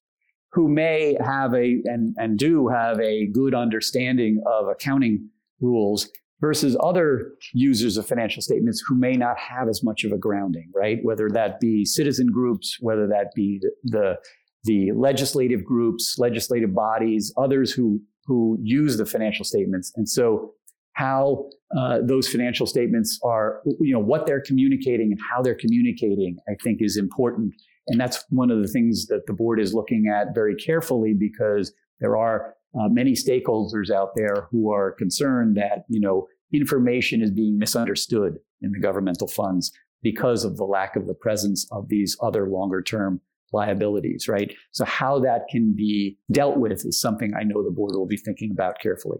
who 0.52 0.68
may 0.68 1.16
have 1.24 1.54
a 1.54 1.80
and, 1.84 2.14
and 2.18 2.38
do 2.38 2.68
have 2.68 3.00
a 3.00 3.26
good 3.26 3.54
understanding 3.54 4.42
of 4.46 4.68
accounting 4.68 5.28
rules 5.60 6.08
versus 6.40 6.76
other 6.82 7.32
users 7.54 7.96
of 7.96 8.06
financial 8.06 8.42
statements 8.42 8.82
who 8.86 8.96
may 8.96 9.12
not 9.12 9.38
have 9.38 9.68
as 9.68 9.82
much 9.84 10.04
of 10.04 10.12
a 10.12 10.18
grounding, 10.18 10.70
right? 10.74 10.98
Whether 11.02 11.30
that 11.30 11.60
be 11.60 11.84
citizen 11.84 12.26
groups, 12.32 12.76
whether 12.80 13.06
that 13.06 13.28
be 13.34 13.60
the, 13.84 14.16
the 14.64 14.90
legislative 14.92 15.64
groups, 15.64 16.16
legislative 16.18 16.74
bodies, 16.74 17.32
others 17.36 17.72
who 17.72 18.00
who 18.26 18.58
use 18.62 18.96
the 18.96 19.06
financial 19.06 19.44
statements. 19.44 19.92
And 19.96 20.08
so 20.08 20.52
how 20.94 21.48
uh, 21.76 21.98
those 22.02 22.28
financial 22.28 22.66
statements 22.66 23.18
are, 23.24 23.62
you 23.80 23.92
know, 23.92 23.98
what 23.98 24.26
they're 24.26 24.42
communicating 24.42 25.10
and 25.10 25.20
how 25.32 25.42
they're 25.42 25.56
communicating, 25.56 26.36
I 26.48 26.52
think 26.62 26.78
is 26.80 26.96
important. 26.96 27.54
And 27.88 28.00
that's 28.00 28.24
one 28.28 28.50
of 28.50 28.62
the 28.62 28.68
things 28.68 29.06
that 29.06 29.26
the 29.26 29.32
board 29.32 29.60
is 29.60 29.74
looking 29.74 30.06
at 30.08 30.34
very 30.34 30.54
carefully 30.54 31.14
because 31.14 31.72
there 32.00 32.16
are 32.16 32.54
uh, 32.78 32.88
many 32.88 33.12
stakeholders 33.12 33.90
out 33.90 34.10
there 34.16 34.48
who 34.50 34.72
are 34.72 34.92
concerned 34.92 35.56
that, 35.56 35.84
you 35.88 36.00
know, 36.00 36.26
information 36.52 37.22
is 37.22 37.30
being 37.30 37.58
misunderstood 37.58 38.38
in 38.60 38.72
the 38.72 38.80
governmental 38.80 39.28
funds 39.28 39.72
because 40.02 40.44
of 40.44 40.56
the 40.56 40.64
lack 40.64 40.96
of 40.96 41.06
the 41.06 41.14
presence 41.14 41.66
of 41.70 41.88
these 41.88 42.16
other 42.22 42.48
longer 42.48 42.82
term 42.82 43.20
liabilities, 43.52 44.28
right? 44.28 44.54
So 44.72 44.84
how 44.84 45.18
that 45.20 45.42
can 45.50 45.74
be 45.74 46.18
dealt 46.30 46.56
with 46.56 46.84
is 46.86 47.00
something 47.00 47.32
I 47.34 47.42
know 47.42 47.62
the 47.62 47.70
board 47.70 47.94
will 47.94 48.06
be 48.06 48.16
thinking 48.16 48.50
about 48.50 48.80
carefully. 48.80 49.18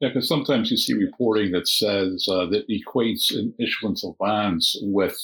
Yeah, 0.00 0.08
because 0.08 0.28
sometimes 0.28 0.70
you 0.70 0.76
see 0.76 0.94
reporting 0.94 1.52
that 1.52 1.68
says 1.68 2.26
uh, 2.28 2.46
that 2.46 2.64
equates 2.68 3.32
an 3.34 3.54
issuance 3.58 4.04
of 4.04 4.16
bonds 4.18 4.76
with 4.82 5.16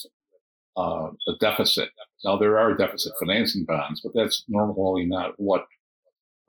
uh, 0.77 1.09
a 1.27 1.33
deficit. 1.39 1.89
Now, 2.23 2.37
there 2.37 2.57
are 2.57 2.75
deficit 2.75 3.13
financing 3.19 3.65
bonds, 3.65 4.01
but 4.01 4.11
that's 4.13 4.43
normally 4.47 5.05
not 5.05 5.33
what 5.37 5.65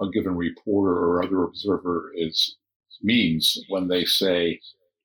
a 0.00 0.08
given 0.10 0.36
reporter 0.36 0.92
or 0.92 1.22
other 1.22 1.44
observer 1.44 2.10
is 2.14 2.56
means 3.02 3.58
when 3.68 3.88
they 3.88 4.04
say 4.04 4.60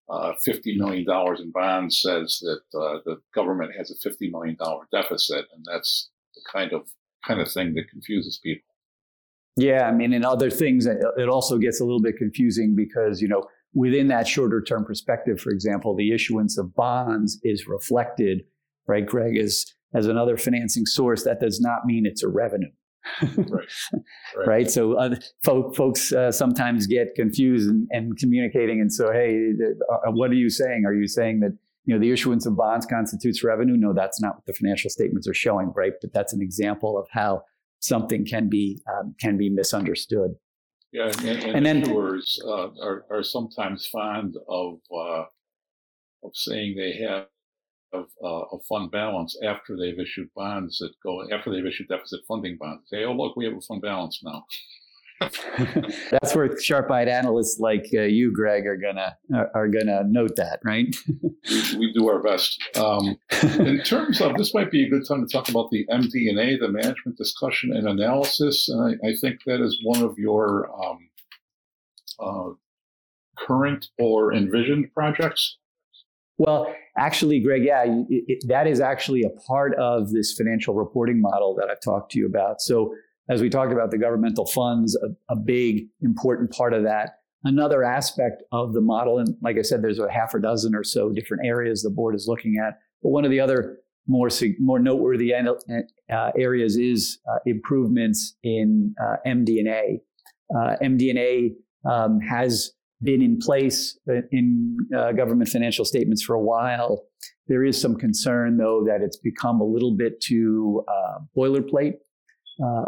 uh, 0.09 0.33
$50 0.47 0.77
million 0.77 1.05
in 1.39 1.51
bonds 1.51 2.01
says 2.01 2.39
that 2.41 2.79
uh, 2.79 2.99
the 3.05 3.17
government 3.33 3.71
has 3.77 3.91
a 3.91 4.07
$50 4.07 4.31
million 4.31 4.57
deficit, 4.91 5.45
and 5.55 5.65
that's 5.71 6.09
the 6.35 6.41
kind 6.51 6.73
of 6.73 6.87
kind 7.25 7.41
of 7.41 7.51
thing 7.51 7.73
that 7.73 7.89
confuses 7.89 8.39
people. 8.43 8.75
Yeah, 9.57 9.87
I 9.87 9.91
mean, 9.91 10.13
and 10.13 10.25
other 10.25 10.51
things, 10.51 10.85
it 10.85 11.29
also 11.29 11.57
gets 11.57 11.79
a 11.79 11.85
little 11.85 12.01
bit 12.01 12.17
confusing 12.17 12.75
because, 12.75 13.21
you 13.21 13.27
know, 13.27 13.45
within 13.73 14.09
that 14.09 14.27
shorter 14.27 14.61
term 14.61 14.83
perspective, 14.83 15.39
for 15.39 15.49
example, 15.51 15.95
the 15.95 16.11
issuance 16.11 16.57
of 16.57 16.75
bonds 16.75 17.39
is 17.41 17.67
reflected, 17.67 18.43
right, 18.87 19.05
Greg, 19.05 19.37
as, 19.37 19.65
as 19.95 20.07
another 20.07 20.37
financing 20.37 20.85
source. 20.85 21.23
That 21.23 21.39
does 21.39 21.59
not 21.59 21.85
mean 21.85 22.05
it's 22.05 22.23
a 22.23 22.27
revenue. 22.27 22.69
right. 23.21 23.37
right. 23.49 24.47
right. 24.47 24.71
So 24.71 24.93
uh, 24.93 25.15
folk, 25.43 25.75
folks 25.75 26.11
uh, 26.11 26.31
sometimes 26.31 26.87
get 26.87 27.15
confused 27.15 27.69
and, 27.69 27.87
and, 27.91 28.17
communicating. 28.17 28.81
And 28.81 28.91
so, 28.91 29.11
hey, 29.11 29.51
uh, 29.91 30.11
what 30.11 30.31
are 30.31 30.35
you 30.35 30.49
saying? 30.49 30.85
Are 30.85 30.93
you 30.93 31.07
saying 31.07 31.39
that 31.41 31.55
you 31.85 31.93
know 31.93 31.99
the 31.99 32.11
issuance 32.11 32.45
of 32.45 32.57
bonds 32.57 32.85
constitutes 32.85 33.43
revenue? 33.43 33.77
No, 33.77 33.93
that's 33.93 34.19
not 34.19 34.35
what 34.35 34.45
the 34.45 34.53
financial 34.53 34.89
statements 34.89 35.27
are 35.27 35.35
showing, 35.35 35.71
right? 35.75 35.93
But 36.01 36.13
that's 36.13 36.33
an 36.33 36.41
example 36.41 36.97
of 36.97 37.07
how 37.11 37.43
something 37.79 38.25
can 38.25 38.49
be 38.49 38.81
um, 38.91 39.15
can 39.19 39.37
be 39.37 39.49
misunderstood. 39.49 40.31
Yeah, 40.91 41.11
and, 41.23 41.43
and, 41.43 41.67
and 41.67 41.83
issuers 41.83 42.39
uh, 42.43 42.69
are, 42.81 43.05
are 43.11 43.23
sometimes 43.23 43.85
fond 43.87 44.35
of 44.47 44.79
uh, 44.91 45.25
of 46.23 46.31
saying 46.33 46.75
they 46.75 47.05
have 47.07 47.27
uh, 48.23 48.27
a 48.27 48.59
fund 48.67 48.91
balance 48.91 49.37
after 49.43 49.77
they've 49.77 49.99
issued 49.99 50.29
bonds 50.35 50.77
that 50.79 50.91
go 51.03 51.23
after 51.31 51.51
they've 51.51 51.65
issued 51.65 51.87
deficit 51.87 52.21
funding 52.27 52.57
bonds. 52.59 52.83
Say, 52.89 53.03
oh 53.03 53.13
look, 53.13 53.35
we 53.35 53.45
have 53.45 53.55
a 53.55 53.61
fund 53.61 53.81
balance 53.81 54.21
now. 54.23 54.45
That's 56.11 56.35
where 56.35 56.59
sharp-eyed 56.59 57.07
analysts 57.07 57.59
like 57.59 57.85
uh, 57.93 58.01
you, 58.01 58.33
Greg, 58.33 58.67
are 58.67 58.75
gonna 58.75 59.15
are, 59.33 59.49
are 59.55 59.67
gonna 59.69 60.03
note 60.03 60.35
that, 60.35 60.59
right? 60.63 60.93
we, 61.49 61.77
we, 61.77 61.93
do 61.93 62.09
our 62.09 62.21
best. 62.21 62.61
Um, 62.75 63.17
in 63.59 63.81
terms 63.83 64.19
of 64.19 64.35
this, 64.35 64.53
might 64.53 64.71
be 64.71 64.85
a 64.85 64.89
good 64.89 65.07
time 65.07 65.25
to 65.25 65.31
talk 65.31 65.47
about 65.47 65.71
the 65.71 65.85
MD&A, 65.89 66.57
the 66.57 66.67
Management 66.67 67.17
Discussion 67.17 67.73
and 67.73 67.87
Analysis, 67.87 68.67
and 68.67 68.99
I, 69.03 69.07
I 69.07 69.15
think 69.15 69.39
that 69.45 69.61
is 69.61 69.79
one 69.83 70.03
of 70.03 70.17
your 70.17 70.69
um, 70.83 71.09
uh, 72.19 72.49
current 73.37 73.87
or 73.97 74.33
envisioned 74.33 74.93
projects. 74.93 75.57
Well, 76.37 76.73
actually, 76.97 77.39
Greg, 77.39 77.63
yeah, 77.63 77.83
it, 77.85 78.05
it, 78.09 78.47
that 78.47 78.67
is 78.67 78.81
actually 78.81 79.23
a 79.23 79.29
part 79.47 79.73
of 79.75 80.11
this 80.11 80.33
financial 80.33 80.73
reporting 80.73 81.21
model 81.21 81.55
that 81.55 81.69
I've 81.69 81.81
talked 81.81 82.11
to 82.11 82.19
you 82.19 82.25
about. 82.25 82.61
So 82.61 82.93
as 83.29 83.41
we 83.41 83.49
talked 83.49 83.71
about 83.71 83.91
the 83.91 83.97
governmental 83.97 84.45
funds, 84.45 84.95
a, 84.95 85.33
a 85.33 85.35
big 85.35 85.87
important 86.01 86.51
part 86.51 86.73
of 86.73 86.83
that. 86.83 87.19
Another 87.43 87.83
aspect 87.83 88.43
of 88.51 88.73
the 88.73 88.81
model, 88.81 89.19
and 89.19 89.35
like 89.41 89.57
I 89.57 89.61
said, 89.61 89.81
there's 89.81 89.99
a 89.99 90.11
half 90.11 90.33
a 90.33 90.41
dozen 90.41 90.75
or 90.75 90.83
so 90.83 91.11
different 91.11 91.45
areas 91.45 91.83
the 91.83 91.89
board 91.91 92.15
is 92.15 92.25
looking 92.27 92.57
at. 92.57 92.79
But 93.03 93.09
one 93.09 93.23
of 93.23 93.31
the 93.31 93.39
other 93.39 93.77
more 94.07 94.29
more 94.59 94.79
noteworthy 94.79 95.33
uh, 95.33 96.31
areas 96.37 96.75
is 96.75 97.19
uh, 97.31 97.37
improvements 97.45 98.35
in 98.43 98.93
uh, 99.01 99.17
MD&A. 99.25 100.01
Uh, 100.55 100.75
MD&A 100.81 101.53
um, 101.89 102.19
has 102.19 102.71
been 103.05 103.21
in 103.21 103.37
place 103.37 103.97
in 104.31 104.77
uh, 104.95 105.11
government 105.11 105.49
financial 105.49 105.85
statements 105.85 106.23
for 106.23 106.33
a 106.33 106.41
while. 106.41 107.03
There 107.47 107.63
is 107.63 107.79
some 107.79 107.95
concern, 107.95 108.57
though, 108.57 108.83
that 108.85 109.01
it's 109.01 109.17
become 109.17 109.61
a 109.61 109.65
little 109.65 109.95
bit 109.95 110.19
too 110.19 110.83
uh, 110.87 111.19
boilerplate, 111.37 111.93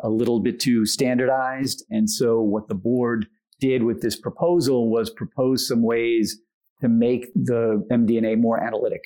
a 0.04 0.10
little 0.10 0.40
bit 0.40 0.60
too 0.60 0.86
standardized. 0.86 1.86
And 1.90 2.10
so, 2.10 2.42
what 2.42 2.68
the 2.68 2.76
board 2.76 3.28
did 3.60 3.84
with 3.84 4.02
this 4.02 4.20
proposal 4.20 4.90
was 4.90 5.10
propose 5.10 5.68
some 5.68 5.84
ways 5.84 6.40
to 6.82 6.90
make 6.90 7.32
the 7.34 7.86
MD&A 7.92 8.36
more 8.36 8.62
analytic 8.62 9.02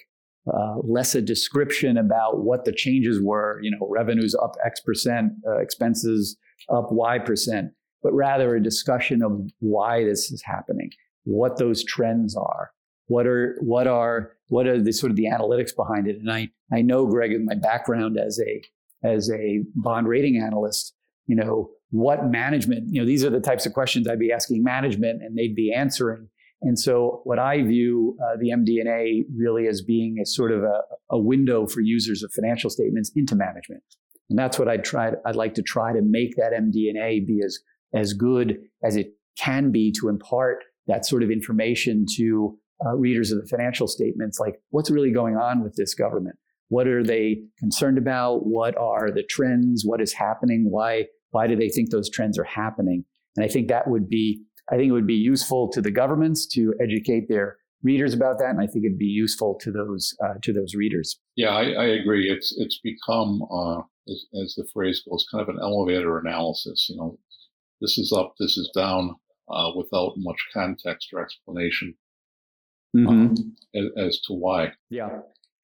uh, 0.48 0.78
less 0.84 1.16
a 1.16 1.22
description 1.22 1.98
about 1.98 2.44
what 2.44 2.66
the 2.66 2.72
changes 2.72 3.22
were, 3.22 3.60
you 3.62 3.72
know, 3.72 3.88
revenues 3.90 4.36
up 4.36 4.56
X 4.66 4.82
percent, 4.82 5.34
uh, 5.48 5.58
expenses 5.58 6.38
up 6.74 6.88
Y 6.92 7.20
percent, 7.20 7.72
but 8.04 8.14
rather 8.14 8.56
a 8.56 8.64
discussion 8.64 9.22
of 9.22 9.50
why 9.60 10.04
this 10.04 10.32
is 10.32 10.42
happening, 10.44 10.92
what 11.24 11.58
those 11.58 11.84
trends 11.84 12.36
are, 12.36 12.72
what 13.08 13.28
are 13.28 13.58
what 13.62 13.88
are 13.88 14.34
what 14.48 14.68
are 14.68 14.82
the 14.82 14.92
sort 14.92 15.12
of 15.12 15.16
the 15.16 15.26
analytics 15.26 15.76
behind 15.76 16.08
it. 16.08 16.18
And 16.18 16.32
I 16.32 16.50
I 16.72 16.82
know 16.82 17.06
Greg, 17.06 17.32
in 17.32 17.46
my 17.46 17.56
background 17.56 18.18
as 18.18 18.40
a 18.40 18.62
as 19.08 19.32
a 19.32 19.64
bond 19.76 20.08
rating 20.08 20.38
analyst, 20.38 20.94
you 21.28 21.36
know, 21.36 21.72
what 21.90 22.30
management, 22.30 22.94
you 22.94 23.02
know, 23.02 23.08
these 23.08 23.24
are 23.26 23.30
the 23.30 23.40
types 23.40 23.66
of 23.66 23.74
questions 23.74 24.08
I'd 24.08 24.20
be 24.20 24.32
asking 24.32 24.64
management, 24.64 25.22
and 25.22 25.38
they'd 25.38 25.56
be 25.56 25.74
answering 25.74 26.30
and 26.62 26.78
so, 26.78 27.22
what 27.24 27.40
I 27.40 27.64
view 27.64 28.18
uh, 28.24 28.38
the 28.40 28.50
MD&A 28.50 29.26
really 29.36 29.68
as 29.68 29.82
being 29.82 30.20
a 30.20 30.26
sort 30.26 30.52
of 30.52 30.64
a, 30.64 30.82
a, 31.10 31.18
window 31.18 31.66
for 31.66 31.82
users 31.82 32.22
of 32.22 32.32
financial 32.32 32.70
statements 32.70 33.12
into 33.16 33.36
management, 33.36 33.82
and 34.30 34.38
that's 34.38 34.60
what 34.60 34.68
I'd 34.68 34.84
try. 34.84 35.12
I'd 35.26 35.36
like 35.36 35.56
to 35.56 35.64
try 35.64 35.92
to 35.92 36.02
make 36.04 36.36
that 36.36 36.54
MD&A 36.54 37.22
be 37.22 37.42
as 37.44 37.58
as 37.94 38.14
good 38.14 38.58
as 38.84 38.96
it 38.96 39.14
can 39.38 39.72
be 39.72 39.92
to 40.00 40.10
impart 40.10 40.64
that 40.88 41.06
sort 41.06 41.24
of 41.24 41.32
information 41.32 42.06
to 42.18 42.58
uh, 42.86 42.96
readers 42.96 43.32
of 43.32 43.40
the 43.40 43.48
financial 43.48 43.88
statements, 43.88 44.40
like 44.40 44.56
what's 44.70 44.90
really 44.90 45.12
going 45.12 45.36
on 45.36 45.64
with 45.64 45.76
this 45.76 45.94
government. 45.94 46.36
What 46.70 46.88
are 46.88 47.04
they 47.04 47.44
concerned 47.60 47.98
about? 47.98 48.46
What 48.46 48.78
are 48.78 49.12
the 49.12 49.24
trends? 49.24 49.84
What 49.86 50.02
is 50.02 50.14
happening? 50.14 50.68
Why 50.70 51.06
why 51.32 51.48
do 51.48 51.56
they 51.56 51.70
think 51.70 51.90
those 51.90 52.10
trends 52.10 52.38
are 52.38 52.44
happening? 52.44 53.06
And 53.36 53.46
I 53.46 53.48
think 53.48 53.68
that 53.68 53.88
would 53.88 54.10
be 54.10 54.42
I 54.72 54.78
think 54.78 54.90
it 54.90 54.94
would 54.94 55.08
be 55.08 55.14
useful 55.16 55.70
to 55.74 55.82
the 55.82 55.92
governments 55.92 56.46
to 56.48 56.74
educate 56.82 57.28
their 57.28 57.58
readers 57.84 58.14
about 58.14 58.38
that, 58.40 58.52
and 58.52 58.62
I 58.62 58.68
think 58.68 58.86
it'd 58.86 58.98
be 58.98 59.06
useful 59.06 59.58
to 59.62 59.72
those 59.72 60.16
uh, 60.24 60.36
to 60.42 60.54
those 60.54 60.74
readers. 60.76 61.20
Yeah, 61.36 61.50
I, 61.50 61.72
I, 61.72 61.86
agree. 61.86 62.30
It's 62.30 62.54
it's 62.58 62.80
become, 62.80 63.42
uh, 63.52 63.80
as, 64.08 64.26
as, 64.42 64.56
the 64.56 64.68
phrase 64.74 65.04
goes, 65.10 65.26
kind 65.32 65.42
of 65.42 65.50
an 65.50 65.60
elevator 65.62 66.20
analysis. 66.20 66.88
You 66.90 66.98
know, 66.98 67.20
this 67.82 67.98
is 67.98 68.14
up, 68.16 68.34
this 68.40 68.58
is 68.58 68.72
down, 68.76 69.16
uh, 69.50 69.72
without 69.76 70.14
much 70.18 70.38
context 70.54 71.10
or 71.14 71.22
explanation 71.22 71.96
mm-hmm. 72.96 73.08
um, 73.08 73.56
as, 73.76 73.86
as, 73.98 74.22
to 74.22 74.34
why. 74.34 74.72
Yeah. 74.90 75.20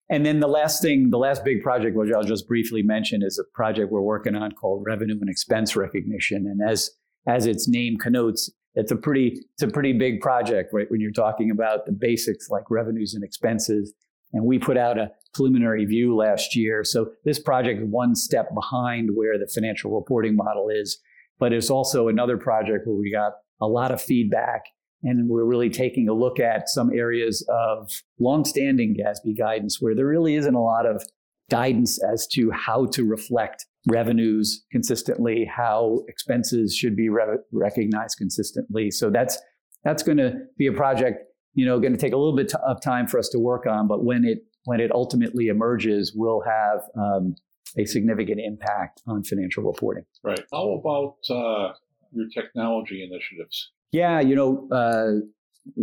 And 0.09 0.25
then 0.25 0.39
the 0.39 0.47
last 0.47 0.81
thing, 0.81 1.09
the 1.09 1.17
last 1.17 1.43
big 1.43 1.61
project, 1.61 1.95
which 1.95 2.11
I'll 2.13 2.23
just 2.23 2.47
briefly 2.47 2.81
mention, 2.81 3.21
is 3.23 3.39
a 3.39 3.43
project 3.55 3.91
we're 3.91 4.01
working 4.01 4.35
on 4.35 4.51
called 4.53 4.83
revenue 4.85 5.17
and 5.19 5.29
expense 5.29 5.75
recognition. 5.75 6.47
And 6.47 6.67
as 6.67 6.91
as 7.27 7.45
its 7.45 7.67
name 7.67 7.97
connotes, 7.97 8.49
it's 8.75 8.91
a 8.91 8.95
pretty 8.95 9.41
it's 9.53 9.63
a 9.63 9.67
pretty 9.67 9.91
big 9.93 10.21
project, 10.21 10.73
right? 10.73 10.89
When 10.89 11.01
you're 11.01 11.11
talking 11.11 11.51
about 11.51 11.85
the 11.85 11.91
basics 11.91 12.49
like 12.49 12.69
revenues 12.69 13.13
and 13.13 13.23
expenses. 13.23 13.93
And 14.33 14.45
we 14.45 14.59
put 14.59 14.77
out 14.77 14.97
a 14.97 15.11
preliminary 15.33 15.85
view 15.85 16.15
last 16.15 16.55
year. 16.55 16.83
So 16.83 17.11
this 17.23 17.39
project 17.39 17.81
is 17.81 17.87
one 17.89 18.13
step 18.13 18.53
behind 18.53 19.11
where 19.13 19.37
the 19.37 19.47
financial 19.47 19.95
reporting 19.95 20.35
model 20.35 20.67
is, 20.69 20.99
but 21.39 21.53
it's 21.53 21.69
also 21.69 22.07
another 22.07 22.37
project 22.37 22.87
where 22.87 22.95
we 22.95 23.11
got 23.11 23.33
a 23.61 23.67
lot 23.67 23.91
of 23.91 24.01
feedback 24.01 24.63
and 25.03 25.29
we're 25.29 25.45
really 25.45 25.69
taking 25.69 26.09
a 26.09 26.13
look 26.13 26.39
at 26.39 26.69
some 26.69 26.91
areas 26.93 27.45
of 27.49 27.91
longstanding 28.19 28.95
GASB 28.95 29.37
guidance 29.37 29.77
where 29.79 29.95
there 29.95 30.07
really 30.07 30.35
isn't 30.35 30.55
a 30.55 30.61
lot 30.61 30.85
of 30.85 31.03
guidance 31.49 32.01
as 32.03 32.27
to 32.27 32.51
how 32.51 32.85
to 32.87 33.05
reflect 33.05 33.65
revenues 33.87 34.65
consistently, 34.71 35.45
how 35.45 36.03
expenses 36.07 36.75
should 36.75 36.95
be 36.95 37.09
re- 37.09 37.37
recognized 37.51 38.17
consistently. 38.17 38.91
So 38.91 39.09
that's 39.09 39.37
that's 39.83 40.03
going 40.03 40.17
to 40.17 40.33
be 40.57 40.67
a 40.67 40.73
project, 40.73 41.19
you 41.53 41.65
know, 41.65 41.79
going 41.79 41.93
to 41.93 41.99
take 41.99 42.11
a 42.11 42.17
little 42.17 42.35
bit 42.35 42.53
of 42.55 42.81
time 42.81 43.07
for 43.07 43.17
us 43.19 43.29
to 43.29 43.39
work 43.39 43.65
on. 43.65 43.87
But 43.87 44.03
when 44.03 44.25
it 44.25 44.39
when 44.65 44.81
it 44.81 44.91
ultimately 44.91 45.47
emerges, 45.47 46.11
we'll 46.13 46.41
have 46.41 46.81
um, 46.99 47.35
a 47.77 47.85
significant 47.85 48.39
impact 48.39 49.01
on 49.07 49.23
financial 49.23 49.63
reporting. 49.63 50.05
Right. 50.23 50.41
How 50.51 50.69
about 50.71 51.15
uh, 51.29 51.73
your 52.11 52.27
technology 52.33 53.03
initiatives? 53.03 53.71
Yeah, 53.91 54.19
you 54.19 54.35
know, 54.35 54.67
uh, 54.71 55.25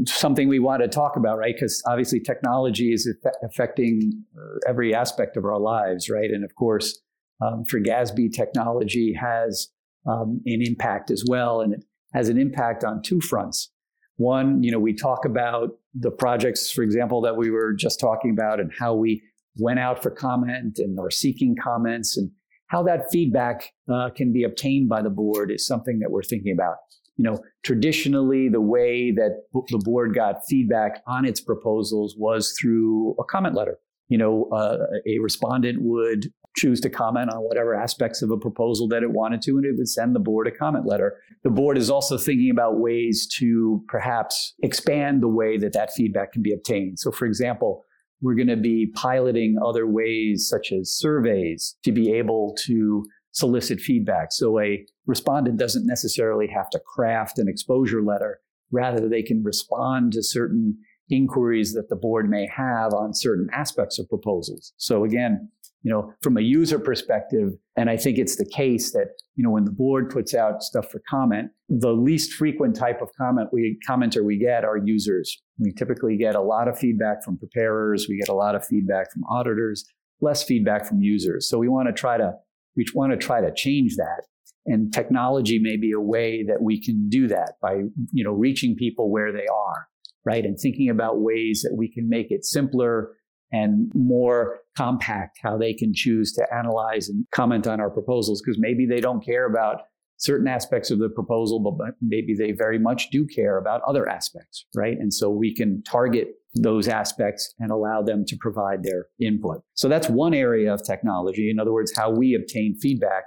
something 0.07 0.49
we 0.49 0.59
want 0.59 0.83
to 0.83 0.89
talk 0.89 1.17
about, 1.17 1.39
right? 1.39 1.55
Because 1.55 1.83
obviously 1.87 2.21
technology 2.21 2.93
is 2.93 3.13
affecting 3.43 4.25
uh, 4.37 4.59
every 4.69 4.95
aspect 4.95 5.37
of 5.37 5.45
our 5.45 5.59
lives, 5.59 6.09
right? 6.09 6.31
And 6.31 6.45
of 6.45 6.55
course, 6.55 7.01
um, 7.41 7.65
for 7.65 7.81
GASB, 7.81 8.33
technology 8.33 9.15
has 9.15 9.69
um, 10.07 10.41
an 10.47 10.63
impact 10.63 11.11
as 11.11 11.25
well, 11.29 11.61
and 11.61 11.75
it 11.75 11.85
has 12.13 12.29
an 12.29 12.39
impact 12.39 12.85
on 12.85 13.03
two 13.03 13.21
fronts. 13.21 13.71
One, 14.17 14.63
you 14.63 14.71
know, 14.71 14.79
we 14.79 14.95
talk 14.95 15.25
about 15.25 15.71
the 15.93 16.11
projects, 16.11 16.71
for 16.71 16.83
example, 16.83 17.21
that 17.23 17.37
we 17.37 17.51
were 17.51 17.73
just 17.73 17.99
talking 17.99 18.31
about, 18.31 18.61
and 18.61 18.71
how 18.79 18.95
we 18.95 19.23
went 19.57 19.79
out 19.79 20.03
for 20.03 20.11
comment 20.11 20.79
and 20.79 20.99
are 20.99 21.11
seeking 21.11 21.55
comments, 21.63 22.17
and 22.17 22.31
how 22.69 22.83
that 22.83 23.05
feedback 23.13 23.73
uh, 23.93 24.11
can 24.17 24.33
be 24.33 24.45
obtained 24.45 24.89
by 24.89 25.03
the 25.03 25.11
board 25.11 25.51
is 25.51 25.67
something 25.67 25.99
that 26.01 26.11
we're 26.11 26.23
thinking 26.23 26.53
about. 26.53 26.77
You 27.17 27.25
know, 27.25 27.39
traditionally, 27.63 28.49
the 28.49 28.61
way 28.61 29.13
that 29.13 29.43
the 29.53 29.79
board 29.85 30.15
got 30.15 30.45
feedback 30.49 31.03
on 31.07 31.25
its 31.25 31.41
proposals 31.41 32.17
was 32.19 32.57
through 32.61 33.15
a 33.21 33.25
comment 33.25 33.55
letter. 33.55 33.79
You 34.09 34.19
know, 34.19 34.49
uh, 34.53 34.79
a 35.07 35.19
respondent 35.21 35.79
would 35.81 36.27
choose 36.57 36.81
to 36.81 36.91
comment 36.91 37.31
on 37.33 37.39
whatever 37.39 37.75
aspects 37.75 38.23
of 38.23 38.31
a 38.31 38.37
proposal 38.37 38.89
that 38.89 39.03
it 39.03 39.11
wanted 39.11 39.43
to, 39.43 39.53
and 39.53 39.65
it 39.65 39.77
would 39.77 39.89
send 39.89 40.15
the 40.15 40.21
board 40.21 40.47
a 40.47 40.51
comment 40.51 40.87
letter. 40.87 41.17
The 41.43 41.51
board 41.51 41.77
is 41.79 41.91
also 41.91 42.17
thinking 42.17 42.51
about 42.51 42.79
ways 42.79 43.27
to 43.39 43.83
perhaps 43.89 44.55
expand 44.63 45.23
the 45.23 45.29
way 45.29 45.59
that 45.59 45.73
that 45.73 45.93
feedback 45.93 46.33
can 46.33 46.43
be 46.43 46.53
obtained. 46.53 46.99
So, 46.99 47.11
for 47.11 47.27
example, 47.27 47.85
we're 48.25 48.35
going 48.35 48.49
to 48.49 48.57
be 48.57 48.91
piloting 48.95 49.57
other 49.65 49.87
ways, 49.87 50.49
such 50.49 50.73
as 50.73 50.91
surveys, 50.91 51.77
to 51.85 51.93
be 51.93 52.11
able 52.13 52.57
to 52.65 53.05
solicit 53.33 53.81
feedback. 53.81 54.29
So, 54.31 54.59
a 54.59 54.85
respondent 55.07 55.59
doesn't 55.59 55.87
necessarily 55.87 56.49
have 56.49 56.71
to 56.71 56.81
craft 56.81 57.39
an 57.39 57.49
exposure 57.49 58.03
letter. 58.03 58.41
Rather, 58.73 59.09
they 59.09 59.23
can 59.23 59.45
respond 59.45 60.13
to 60.15 60.23
certain 60.23 60.79
inquiries 61.11 61.75
that 61.75 61.91
the 61.91 61.97
board 61.97 62.29
may 62.29 62.49
have 62.49 62.95
on 62.95 63.13
certain 63.13 63.49
aspects 63.53 63.99
of 63.99 64.09
proposals. 64.09 64.73
So 64.79 65.05
again, 65.05 65.51
you 65.85 65.93
know, 65.93 66.13
from 66.23 66.39
a 66.39 66.41
user 66.41 66.79
perspective, 66.79 67.51
and 67.77 67.91
I 67.91 67.99
think 67.99 68.17
it's 68.17 68.37
the 68.37 68.47
case 68.47 68.93
that, 68.93 69.09
you 69.37 69.45
know, 69.45 69.51
when 69.51 69.65
the 69.65 69.71
board 69.71 70.09
puts 70.09 70.35
out 70.35 70.63
stuff 70.63 70.91
for 70.91 71.01
comment, 71.09 71.51
the 71.69 71.93
least 71.93 72.33
frequent 72.33 72.75
type 72.75 73.03
of 73.03 73.11
comment 73.19 73.51
we 73.53 73.79
commenter 73.87 74.25
we 74.25 74.39
get 74.39 74.65
are 74.65 74.79
users. 74.79 75.43
We 75.59 75.73
typically 75.73 76.17
get 76.17 76.35
a 76.35 76.41
lot 76.41 76.69
of 76.69 76.79
feedback 76.79 77.23
from 77.23 77.37
preparers, 77.37 78.07
we 78.09 78.19
get 78.19 78.31
a 78.31 78.35
lot 78.35 78.55
of 78.55 78.65
feedback 78.65 79.13
from 79.13 79.25
auditors, 79.25 79.85
less 80.23 80.43
feedback 80.43 80.87
from 80.87 81.03
users. 81.03 81.49
So 81.49 81.59
we 81.59 81.69
want 81.69 81.89
to 81.89 81.93
try 81.93 82.17
to 82.17 82.33
we 82.77 82.87
want 82.95 83.13
to 83.13 83.19
try 83.19 83.43
to 83.43 83.53
change 83.55 83.97
that. 83.97 84.23
And 84.67 84.91
technology 84.91 85.59
may 85.59 85.77
be 85.77 85.93
a 85.93 86.01
way 86.01 86.43
that 86.45 86.63
we 86.63 86.83
can 86.83 87.11
do 87.11 87.29
that 87.29 87.53
by, 87.61 87.83
you 88.11 88.25
know, 88.25 88.33
reaching 88.33 88.75
people 88.75 89.11
where 89.11 89.33
they 89.33 89.47
are, 89.47 89.87
right? 90.25 90.45
And 90.47 90.59
thinking 90.59 90.89
about 90.89 91.21
ways 91.21 91.61
that 91.63 91.77
we 91.77 91.93
can 91.93 92.09
make 92.09 92.31
it 92.31 92.47
simpler 92.47 93.11
and 93.55 93.93
more 93.95 94.59
compact 94.77 95.39
how 95.41 95.57
they 95.57 95.73
can 95.73 95.95
choose 95.95 96.33
to 96.33 96.45
analyze 96.53 97.09
and 97.09 97.25
comment 97.33 97.69
on 97.69 97.81
our 97.81 97.89
proposals 97.89 98.43
because 98.43 98.59
maybe 98.59 98.85
they 98.85 99.01
don't 99.01 99.25
care 99.25 99.47
about 99.47 99.83
certain 100.17 100.49
aspects 100.49 100.91
of 100.91 100.99
the 100.99 101.09
proposal, 101.09 101.61
but 101.61 101.95
maybe 102.03 102.35
they 102.35 102.51
very 102.51 102.81
much 102.81 103.11
do 103.11 103.25
care 103.25 103.59
about 103.59 103.81
other 103.87 104.09
aspects, 104.09 104.67
right? 104.75 104.99
And 104.99 105.15
so 105.15 105.31
we 105.31 105.55
can 105.55 105.85
target 105.85 106.29
those 106.55 106.89
aspects 106.89 107.55
and 107.61 107.71
allow 107.71 108.03
them 108.03 108.25
to 108.27 108.37
provide 108.41 108.83
their 108.83 109.07
input. 109.21 109.63
So 109.75 109.89
that's 109.89 110.09
one 110.09 110.35
area 110.35 110.75
of 110.75 110.85
technology. 110.85 111.49
In 111.49 111.61
other 111.61 111.73
words, 111.73 111.93
how 111.97 112.11
we 112.11 112.35
obtain 112.35 112.77
feedback. 112.81 113.25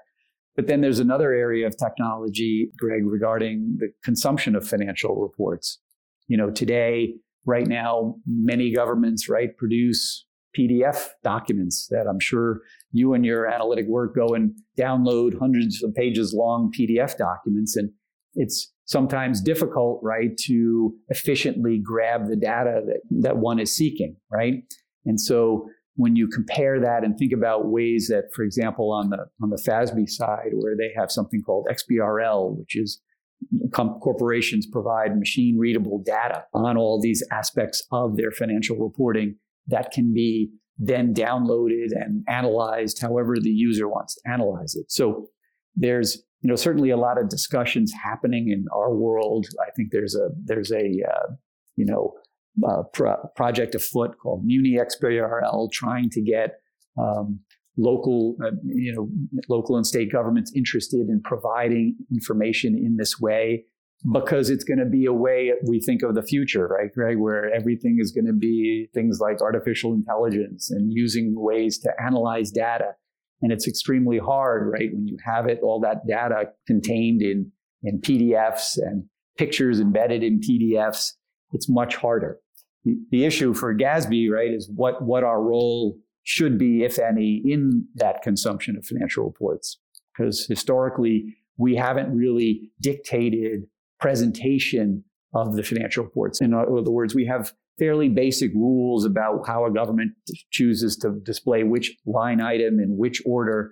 But 0.58 0.68
then 0.68 0.82
there's 0.82 1.00
another 1.00 1.32
area 1.32 1.68
of 1.68 1.78
technology, 1.78 2.70
Greg, 2.78 3.04
regarding 3.06 3.78
the 3.80 3.90
consumption 4.04 4.56
of 4.56 4.68
financial 4.68 5.16
reports. 5.16 5.80
You 6.28 6.36
know, 6.36 6.50
today, 6.50 7.13
right 7.47 7.65
now, 7.65 8.15
many 8.27 8.71
governments, 8.71 9.27
right, 9.27 9.55
produce 9.57 10.25
PDF 10.57 11.07
documents 11.23 11.88
that 11.89 12.05
I'm 12.10 12.19
sure 12.19 12.62
you 12.91 13.13
and 13.13 13.25
your 13.25 13.47
analytic 13.47 13.86
work 13.88 14.15
go 14.15 14.36
and 14.36 14.53
download 14.77 15.39
hundreds 15.39 15.81
of 15.83 15.95
pages 15.95 16.33
long 16.33 16.71
PDF 16.77 17.17
documents. 17.17 17.75
And 17.75 17.91
it's 18.36 18.71
sometimes 18.86 19.41
difficult, 19.41 19.99
right, 20.03 20.38
to 20.45 20.93
efficiently 21.10 21.81
grab 21.83 22.27
the 22.27 22.36
data 22.36 22.81
that, 22.86 22.99
that 23.21 23.38
one 23.38 23.60
is 23.60 23.75
seeking, 23.75 24.15
right? 24.31 24.63
And 25.05 25.19
so 25.19 25.69
when 25.95 26.15
you 26.15 26.27
compare 26.27 26.79
that 26.79 27.03
and 27.03 27.17
think 27.17 27.33
about 27.33 27.67
ways 27.67 28.07
that, 28.10 28.25
for 28.33 28.43
example, 28.43 28.91
on 28.91 29.10
the 29.10 29.25
on 29.41 29.49
the 29.49 29.62
FASB 29.67 30.07
side, 30.10 30.51
where 30.53 30.75
they 30.77 30.91
have 30.95 31.12
something 31.12 31.41
called 31.41 31.67
XBRL, 31.71 32.57
which 32.57 32.75
is 32.75 33.01
corporations 33.71 34.65
provide 34.65 35.17
machine 35.17 35.58
readable 35.58 36.00
data 36.00 36.43
on 36.54 36.78
all 36.78 37.00
these 37.00 37.23
aspects 37.32 37.84
of 37.91 38.17
their 38.17 38.32
financial 38.32 38.78
reporting 38.78 39.36
that 39.67 39.91
can 39.91 40.13
be 40.13 40.50
then 40.78 41.13
downloaded 41.13 41.88
and 41.91 42.23
analyzed 42.28 43.02
however 43.02 43.36
the 43.39 43.50
user 43.50 43.88
wants 43.88 44.15
to 44.15 44.21
analyze 44.30 44.76
it. 44.76 44.91
So 44.91 45.28
there's 45.76 46.23
you 46.41 46.50
know 46.50 46.56
certainly 46.56 46.89
a 46.89 46.97
lot 46.97 47.19
of 47.19 47.30
discussions 47.30 47.91
happening 47.91 48.50
in 48.50 48.65
our 48.76 48.93
world. 48.93 49.47
I 49.62 49.71
think 49.71 49.91
there's 49.91 50.15
a 50.15 50.30
there's 50.43 50.71
a 50.71 51.02
uh, 51.08 51.34
you 51.76 51.86
know 51.86 52.13
uh, 52.67 52.84
pro- 52.93 53.30
project 53.36 53.76
afoot 53.76 54.17
called 54.19 54.45
Muni 54.45 54.78
XBRL, 54.78 55.71
trying 55.71 56.10
to 56.12 56.21
get 56.21 56.60
um, 56.97 57.39
local, 57.78 58.36
uh, 58.44 58.52
you 58.63 58.94
know, 58.94 59.10
local 59.48 59.78
and 59.78 59.86
state 59.86 60.12
governments 60.12 60.52
interested 60.56 61.08
in 61.10 61.22
providing 61.24 61.96
information 62.12 62.76
in 62.76 62.98
this 62.98 63.20
way 63.20 63.66
because 64.12 64.50
it's 64.50 64.63
going 64.63 64.78
to 64.78 64.86
be 64.86 65.06
a 65.06 65.13
way 65.13 65.54
we 65.68 65.80
think 65.80 66.04
of 66.04 66.16
the 66.16 66.22
future, 66.22 66.68
right, 66.68 66.94
Greg, 66.94 67.18
where 67.18 67.52
everything 67.54 67.98
is 68.00 68.12
going 68.12 68.26
to 68.26 68.34
be 68.34 68.88
things 68.94 69.20
like 69.20 69.42
artificial 69.42 69.94
intelligence 69.94 70.70
and 70.70 70.94
using 70.94 71.34
ways 71.36 71.80
to 71.80 71.92
analyze 72.04 72.52
data. 72.52 72.92
And 73.42 73.52
it's 73.52 73.68
extremely 73.68 74.18
hard, 74.18 74.72
right, 74.72 74.90
when 74.94 75.08
you 75.08 75.18
have 75.26 75.48
it, 75.48 75.60
all 75.63 75.80
that 75.82 76.08
data 76.08 76.50
contained 76.68 77.22
in, 77.22 77.52
in 77.84 78.00
PDFs 78.00 78.78
and 78.78 79.04
pictures 79.38 79.80
embedded 79.80 80.24
in 80.24 80.40
PDFs. 80.40 81.13
It's 81.54 81.70
much 81.70 81.96
harder. 81.96 82.40
The, 82.84 82.98
the 83.12 83.26
issue 83.26 83.54
for 83.54 83.76
GASB, 83.76 84.30
right, 84.30 84.52
is 84.52 84.70
what, 84.74 85.04
what 85.04 85.24
our 85.24 85.42
role 85.42 85.98
should 86.28 86.58
be, 86.58 86.84
if 86.84 87.00
any, 87.00 87.42
in 87.46 87.88
that 87.96 88.22
consumption 88.22 88.76
of 88.76 88.86
financial 88.86 89.24
reports. 89.24 89.80
Because 90.12 90.46
historically, 90.46 91.38
we 91.58 91.74
haven't 91.74 92.13
really 92.13 92.70
dictated 92.82 93.62
presentation 93.98 95.06
of 95.34 95.56
the 95.56 95.63
financial 95.63 96.04
reports. 96.04 96.42
In 96.42 96.54
other 96.54 96.92
words, 96.92 97.16
we 97.16 97.26
have 97.28 97.54
fairly 97.80 98.10
basic 98.10 98.52
rules 98.54 99.06
about 99.06 99.48
how 99.48 99.66
a 99.66 99.72
government 99.72 100.12
chooses 100.52 100.98
to 100.98 101.18
display 101.24 101.63
which 101.63 101.96
line 102.06 102.42
item 102.42 102.82
in 102.82 102.98
which 102.98 103.22
order. 103.26 103.72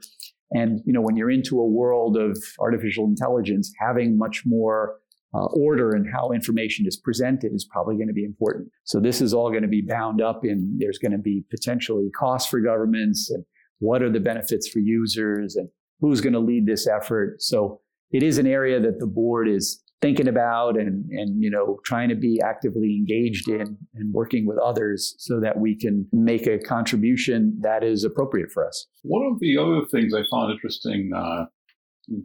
And 0.52 0.80
you 0.86 0.94
know, 0.94 1.02
when 1.02 1.18
you're 1.18 1.32
into 1.32 1.60
a 1.60 1.68
world 1.68 2.15
of 2.15 2.41
artificial 2.58 3.04
intelligence, 3.04 3.74
having 3.82 4.18
much 4.18 4.44
more 4.46 4.96
uh, 5.36 5.45
order 5.48 5.91
and 5.91 6.08
how 6.12 6.32
information 6.32 6.86
is 6.88 6.95
presented 6.95 7.54
is 7.54 7.65
probably 7.65 7.95
going 7.95 8.08
to 8.08 8.13
be 8.13 8.24
important. 8.24 8.69
So 8.86 9.00
this 9.00 9.21
is 9.21 9.34
all 9.34 9.50
going 9.50 9.63
to 9.63 9.67
be 9.67 9.82
bound 9.82 10.21
up 10.21 10.45
in 10.45 10.78
there's 10.80 10.98
going 10.98 11.12
to 11.12 11.17
be 11.17 11.43
potentially 11.50 12.10
costs 12.17 12.50
for 12.50 12.62
governments 12.62 13.30
and 13.30 13.43
what 13.80 14.02
are 14.02 14.12
the 14.12 14.19
benefits 14.19 14.67
for 14.69 14.80
users 14.80 15.56
and 15.56 15.67
who's 16.00 16.21
going 16.21 16.34
to 16.34 16.39
lead 16.39 16.65
this 16.65 16.88
effort. 16.88 17.41
So 17.41 17.82
it 18.12 18.24
is 18.24 18.38
an 18.38 18.48
area 18.48 18.80
that 18.80 19.00
the 19.00 19.08
board 19.08 19.50
is 19.50 19.82
thinking 20.02 20.28
about 20.28 20.78
and, 20.78 21.10
and 21.10 21.41
you 21.41 21.50
know 21.50 21.80
trying 21.84 22.10
to 22.10 22.15
be 22.15 22.39
actively 22.43 22.95
engaged 22.95 23.50
in 23.50 23.78
and 23.95 24.13
working 24.13 24.45
with 24.45 24.58
others 24.60 25.15
so 25.17 25.39
that 25.39 25.60
we 25.60 25.76
can 25.76 26.08
make 26.12 26.45
a 26.48 26.60
contribution 26.60 27.58
that 27.62 27.84
is 27.84 28.04
appropriate 28.04 28.52
for 28.52 28.67
us. 28.67 28.86
One 29.02 29.26
of 29.26 29.39
the 29.39 29.58
other 29.58 29.86
things 29.91 30.13
I 30.13 30.24
found 30.30 30.54
interesting 30.54 31.12
uh, 31.15 31.45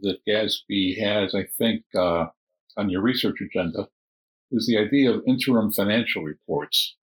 that 0.01 0.17
GASB 0.27 1.01
has, 1.01 1.33
I 1.33 1.45
think, 1.57 1.83
uh, 1.97 2.25
on 2.77 2.89
your 2.89 3.01
research 3.01 3.37
agenda 3.41 3.87
is 4.51 4.67
the 4.67 4.77
idea 4.77 5.11
of 5.11 5.21
interim 5.27 5.71
financial 5.71 6.23
reports. 6.23 6.95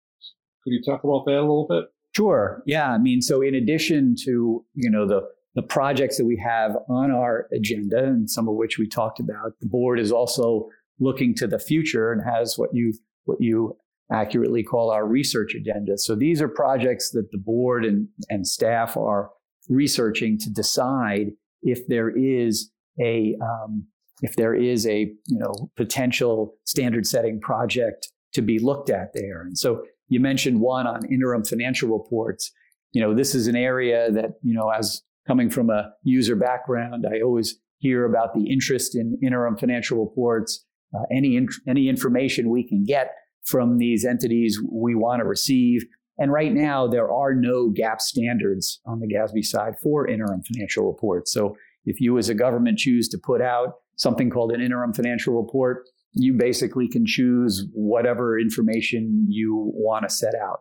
Could 0.65 0.73
you 0.73 0.83
talk 0.83 1.05
about 1.05 1.25
that 1.27 1.39
a 1.39 1.41
little 1.41 1.67
bit? 1.69 1.85
Sure. 2.15 2.63
Yeah. 2.67 2.91
I 2.91 2.99
mean, 2.99 3.23
so 3.23 3.41
in 3.43 3.55
addition 3.55 4.17
to, 4.25 4.65
you 4.75 4.91
know, 4.91 5.07
the 5.07 5.29
the 5.55 5.63
projects 5.63 6.19
that 6.19 6.27
we 6.27 6.37
have 6.37 6.77
on 6.89 7.11
our 7.11 7.49
agenda 7.53 8.05
and 8.05 8.31
some 8.31 8.49
of 8.49 8.55
which 8.55 8.79
we 8.79 8.87
talked 8.87 9.19
about, 9.19 9.59
the 9.61 9.67
board 9.67 9.99
is 9.99 10.13
also 10.13 10.69
looking 11.01 11.35
to 11.35 11.47
the 11.47 11.59
future 11.59 12.13
and 12.13 12.23
has 12.23 12.57
what 12.57 12.71
you 12.73 12.93
what 13.25 13.41
you 13.41 13.77
accurately 14.13 14.63
call 14.63 14.91
our 14.91 15.07
research 15.07 15.55
agenda. 15.55 15.99
So 15.99 16.15
these 16.15 16.41
are 16.41 16.49
projects 16.49 17.11
that 17.11 17.31
the 17.31 17.39
board 17.39 17.85
and, 17.85 18.09
and 18.29 18.47
staff 18.47 18.97
are 18.97 19.31
researching 19.69 20.39
to 20.39 20.51
decide 20.51 21.33
if 21.63 21.87
there 21.89 22.11
is 22.11 22.71
a 23.01 23.37
um, 23.43 23.87
if 24.23 24.37
there 24.37 24.55
is 24.55 24.87
a 24.87 25.13
you 25.27 25.39
know 25.39 25.71
potential 25.77 26.55
standard 26.65 27.07
setting 27.07 27.41
project 27.41 28.09
to 28.35 28.43
be 28.43 28.59
looked 28.59 28.91
at 28.91 29.13
there. 29.15 29.43
And 29.43 29.57
so 29.57 29.83
you 30.09 30.21
mentioned 30.21 30.61
one 30.61 30.87
on 30.87 31.05
interim 31.13 31.45
financial 31.45 31.89
reports. 31.91 32.51
You 32.93 33.03
know, 33.03 33.15
this 33.15 33.35
is 33.35 33.47
an 33.47 33.57
area 33.57 34.11
that, 34.13 34.33
you 34.43 34.55
know, 34.55 34.71
as 34.71 35.03
coming 35.27 35.51
from 35.51 35.71
a 35.71 35.91
user 36.03 36.37
background, 36.37 37.07
I 37.11 37.21
always 37.21 37.59
hear 37.79 38.05
about 38.05 38.35
the 38.35 38.51
interest 38.51 38.97
in 38.97 39.19
interim 39.23 39.57
financial 39.57 40.03
reports. 40.05 40.65
Uh, 40.95 41.03
any 41.13 41.47
any 41.69 41.89
information 41.89 42.49
we 42.49 42.67
can 42.67 42.83
get 42.85 43.13
from 43.45 43.77
these 43.77 44.07
entities 44.07 44.59
we 44.73 44.95
want 44.95 45.21
to 45.21 45.27
receive. 45.27 45.85
And 46.17 46.33
right 46.33 46.53
now, 46.53 46.87
there 46.89 47.13
are 47.13 47.35
no 47.35 47.71
GAAP 47.71 48.01
standards 48.01 48.81
on 48.87 48.99
the 48.99 49.07
GASB 49.07 49.45
side 49.45 49.75
for 49.83 50.09
interim 50.09 50.43
financial 50.43 50.87
reports. 50.87 51.33
So 51.33 51.57
if 51.85 52.01
you 52.01 52.19
as 52.19 52.29
a 52.29 52.35
government 52.35 52.79
choose 52.79 53.09
to 53.11 53.19
put 53.19 53.41
out 53.43 53.75
something 53.99 54.31
called 54.31 54.53
an 54.53 54.61
interim 54.61 54.95
financial 54.95 55.35
report. 55.35 55.85
You 56.15 56.33
basically 56.33 56.89
can 56.89 57.05
choose 57.05 57.67
whatever 57.75 58.39
information 58.39 59.27
you 59.29 59.71
want 59.75 60.09
to 60.09 60.15
set 60.15 60.35
out. 60.35 60.61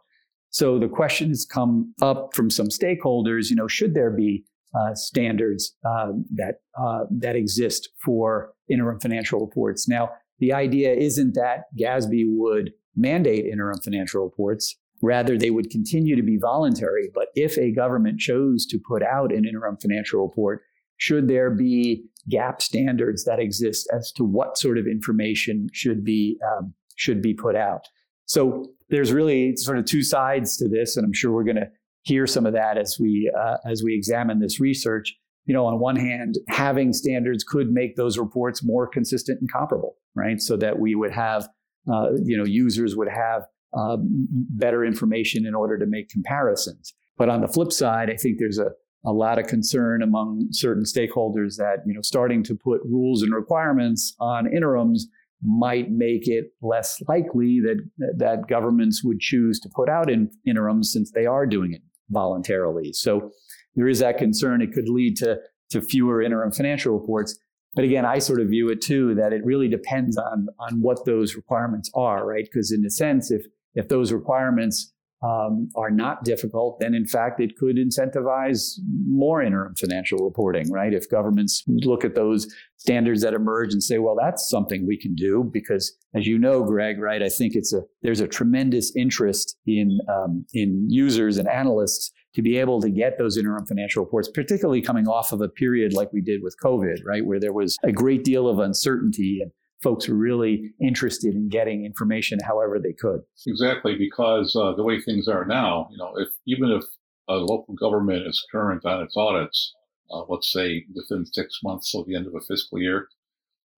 So 0.49 0.79
the 0.79 0.89
questions 0.89 1.45
come 1.45 1.93
up 2.01 2.31
from 2.33 2.49
some 2.49 2.67
stakeholders, 2.67 3.49
you 3.49 3.55
know, 3.55 3.67
should 3.67 3.93
there 3.93 4.11
be 4.11 4.43
uh, 4.77 4.93
standards 4.95 5.75
uh, 5.85 6.11
that 6.35 6.55
uh, 6.79 7.05
that 7.09 7.35
exist 7.35 7.89
for 8.03 8.53
interim 8.69 8.99
financial 8.99 9.39
reports? 9.39 9.87
Now, 9.87 10.09
the 10.39 10.53
idea 10.53 10.93
isn't 10.93 11.35
that 11.35 11.65
GASB 11.79 12.25
would 12.27 12.73
mandate 12.95 13.45
interim 13.45 13.79
financial 13.79 14.23
reports. 14.23 14.75
Rather, 15.01 15.37
they 15.37 15.51
would 15.51 15.69
continue 15.69 16.15
to 16.15 16.23
be 16.23 16.37
voluntary. 16.37 17.09
But 17.13 17.27
if 17.35 17.57
a 17.57 17.71
government 17.71 18.19
chose 18.19 18.65
to 18.67 18.79
put 18.79 19.03
out 19.03 19.31
an 19.31 19.45
interim 19.45 19.77
financial 19.77 20.21
report, 20.21 20.63
should 20.97 21.27
there 21.27 21.51
be 21.51 22.05
GAAP 22.31 22.61
standards 22.61 23.23
that 23.25 23.39
exist 23.39 23.87
as 23.93 24.11
to 24.13 24.23
what 24.23 24.57
sort 24.57 24.77
of 24.77 24.87
information 24.87 25.69
should 25.73 26.03
be 26.03 26.37
um, 26.45 26.73
should 26.95 27.21
be 27.21 27.33
put 27.33 27.55
out. 27.55 27.87
So 28.25 28.65
there's 28.89 29.13
really 29.13 29.55
sort 29.55 29.77
of 29.77 29.85
two 29.85 30.03
sides 30.03 30.57
to 30.57 30.67
this, 30.67 30.97
and 30.97 31.05
I'm 31.05 31.13
sure 31.13 31.31
we're 31.31 31.43
going 31.43 31.57
to 31.57 31.69
hear 32.03 32.27
some 32.27 32.45
of 32.45 32.53
that 32.53 32.77
as 32.77 32.97
we 32.99 33.31
uh, 33.37 33.57
as 33.65 33.83
we 33.83 33.95
examine 33.95 34.39
this 34.39 34.59
research. 34.59 35.15
You 35.45 35.53
know, 35.53 35.65
on 35.65 35.79
one 35.79 35.95
hand, 35.95 36.35
having 36.49 36.91
standards 36.91 37.43
could 37.43 37.71
make 37.71 37.95
those 37.95 38.17
reports 38.17 38.63
more 38.63 38.85
consistent 38.85 39.39
and 39.39 39.49
comparable, 39.49 39.95
right? 40.13 40.41
So 40.41 40.57
that 40.57 40.77
we 40.77 40.93
would 40.93 41.11
have, 41.13 41.47
uh, 41.89 42.09
you 42.21 42.37
know, 42.37 42.43
users 42.43 42.97
would 42.97 43.07
have 43.07 43.43
uh, 43.77 43.95
better 44.01 44.83
information 44.83 45.45
in 45.45 45.55
order 45.55 45.77
to 45.77 45.85
make 45.85 46.09
comparisons. 46.09 46.93
But 47.17 47.29
on 47.29 47.41
the 47.41 47.47
flip 47.47 47.71
side, 47.71 48.09
I 48.09 48.17
think 48.17 48.39
there's 48.39 48.59
a 48.59 48.71
a 49.05 49.11
lot 49.11 49.39
of 49.39 49.47
concern 49.47 50.01
among 50.01 50.47
certain 50.51 50.83
stakeholders 50.83 51.55
that 51.57 51.77
you 51.85 51.93
know 51.93 52.01
starting 52.01 52.43
to 52.43 52.55
put 52.55 52.81
rules 52.83 53.21
and 53.21 53.33
requirements 53.33 54.15
on 54.19 54.47
interims 54.47 55.07
might 55.43 55.91
make 55.91 56.27
it 56.27 56.53
less 56.61 57.01
likely 57.07 57.59
that 57.59 57.77
that 58.17 58.47
governments 58.47 59.03
would 59.03 59.19
choose 59.19 59.59
to 59.59 59.69
put 59.75 59.89
out 59.89 60.09
in 60.09 60.29
interims 60.45 60.91
since 60.91 61.11
they 61.11 61.25
are 61.25 61.45
doing 61.45 61.73
it 61.73 61.81
voluntarily. 62.09 62.91
So 62.93 63.31
there 63.75 63.87
is 63.87 63.99
that 63.99 64.17
concern. 64.17 64.61
It 64.61 64.73
could 64.73 64.89
lead 64.89 65.17
to 65.17 65.39
to 65.69 65.81
fewer 65.81 66.21
interim 66.21 66.51
financial 66.51 66.97
reports. 66.97 67.37
But 67.75 67.83
again, 67.83 68.05
I 68.05 68.19
sort 68.19 68.41
of 68.41 68.47
view 68.47 68.69
it 68.69 68.81
too 68.81 69.13
that 69.15 69.33
it 69.33 69.45
really 69.45 69.67
depends 69.67 70.17
on 70.17 70.47
on 70.59 70.81
what 70.81 71.05
those 71.05 71.35
requirements 71.35 71.91
are, 71.93 72.25
right? 72.25 72.45
Because 72.45 72.71
in 72.71 72.83
a 72.85 72.89
sense, 72.89 73.29
if 73.29 73.45
if 73.75 73.89
those 73.89 74.11
requirements 74.11 74.93
um, 75.23 75.69
are 75.75 75.89
not 75.89 76.23
difficult, 76.23 76.79
then 76.79 76.93
in 76.93 77.05
fact 77.05 77.39
it 77.39 77.57
could 77.57 77.77
incentivize 77.77 78.75
more 79.07 79.41
interim 79.41 79.73
financial 79.75 80.19
reporting, 80.19 80.71
right? 80.71 80.93
If 80.93 81.09
governments 81.09 81.63
look 81.67 82.05
at 82.05 82.13
those 82.13 82.47
standards 82.77 83.21
that 83.21 83.33
emerge 83.33 83.73
and 83.73 83.81
say, 83.81 83.97
well, 83.97 84.15
that's 84.19 84.47
something 84.49 84.85
we 84.85 84.97
can 84.97 85.15
do, 85.15 85.49
because 85.51 85.95
as 86.13 86.27
you 86.27 86.37
know, 86.37 86.63
Greg, 86.63 86.99
right, 86.99 87.23
I 87.23 87.29
think 87.29 87.55
it's 87.55 87.73
a 87.73 87.81
there's 88.03 88.19
a 88.19 88.27
tremendous 88.27 88.95
interest 88.95 89.57
in 89.65 89.99
um, 90.07 90.45
in 90.53 90.85
users 90.89 91.37
and 91.37 91.47
analysts 91.47 92.11
to 92.35 92.43
be 92.43 92.57
able 92.57 92.79
to 92.81 92.89
get 92.89 93.17
those 93.17 93.37
interim 93.37 93.65
financial 93.65 94.03
reports, 94.03 94.29
particularly 94.31 94.81
coming 94.81 95.07
off 95.07 95.31
of 95.31 95.41
a 95.41 95.49
period 95.49 95.93
like 95.93 96.13
we 96.13 96.21
did 96.21 96.43
with 96.43 96.55
COVID, 96.63 96.97
right, 97.03 97.25
where 97.25 97.39
there 97.39 97.53
was 97.53 97.75
a 97.83 97.91
great 97.91 98.23
deal 98.23 98.47
of 98.47 98.59
uncertainty 98.59 99.39
and 99.41 99.51
folks 99.81 100.09
really 100.09 100.73
interested 100.81 101.35
in 101.35 101.49
getting 101.49 101.85
information 101.85 102.39
however 102.43 102.79
they 102.79 102.93
could. 102.93 103.21
Exactly, 103.45 103.95
because 103.95 104.55
uh, 104.55 104.73
the 104.73 104.83
way 104.83 104.99
things 104.99 105.27
are 105.27 105.45
now, 105.45 105.87
you 105.91 105.97
know, 105.97 106.13
if 106.17 106.29
even 106.45 106.71
if 106.71 106.83
a 107.27 107.35
local 107.35 107.75
government 107.75 108.25
is 108.25 108.45
current 108.51 108.85
on 108.85 109.03
its 109.03 109.15
audits, 109.15 109.73
uh, 110.11 110.23
let's 110.29 110.51
say 110.51 110.85
within 110.95 111.25
six 111.25 111.59
months 111.63 111.93
of 111.93 112.05
the 112.07 112.15
end 112.15 112.27
of 112.27 112.35
a 112.35 112.41
fiscal 112.41 112.79
year, 112.79 113.07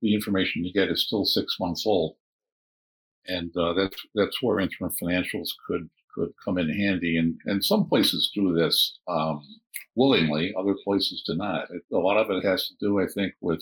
the 0.01 0.13
information 0.13 0.63
you 0.63 0.71
get 0.71 0.89
is 0.89 1.05
still 1.05 1.25
six 1.25 1.57
months 1.59 1.85
old, 1.85 2.15
and 3.27 3.55
uh, 3.57 3.73
that's 3.73 3.97
that's 4.15 4.41
where 4.41 4.59
interim 4.59 4.91
financials 5.01 5.49
could 5.67 5.89
could 6.13 6.29
come 6.43 6.57
in 6.57 6.69
handy. 6.69 7.17
And 7.17 7.37
and 7.45 7.63
some 7.63 7.87
places 7.87 8.31
do 8.33 8.53
this 8.53 8.99
um, 9.07 9.41
willingly, 9.95 10.53
other 10.57 10.75
places 10.83 11.23
do 11.25 11.35
not. 11.35 11.69
It, 11.71 11.81
a 11.93 11.97
lot 11.97 12.17
of 12.17 12.29
it 12.31 12.45
has 12.45 12.67
to 12.67 12.73
do, 12.79 13.01
I 13.01 13.07
think, 13.13 13.33
with 13.41 13.61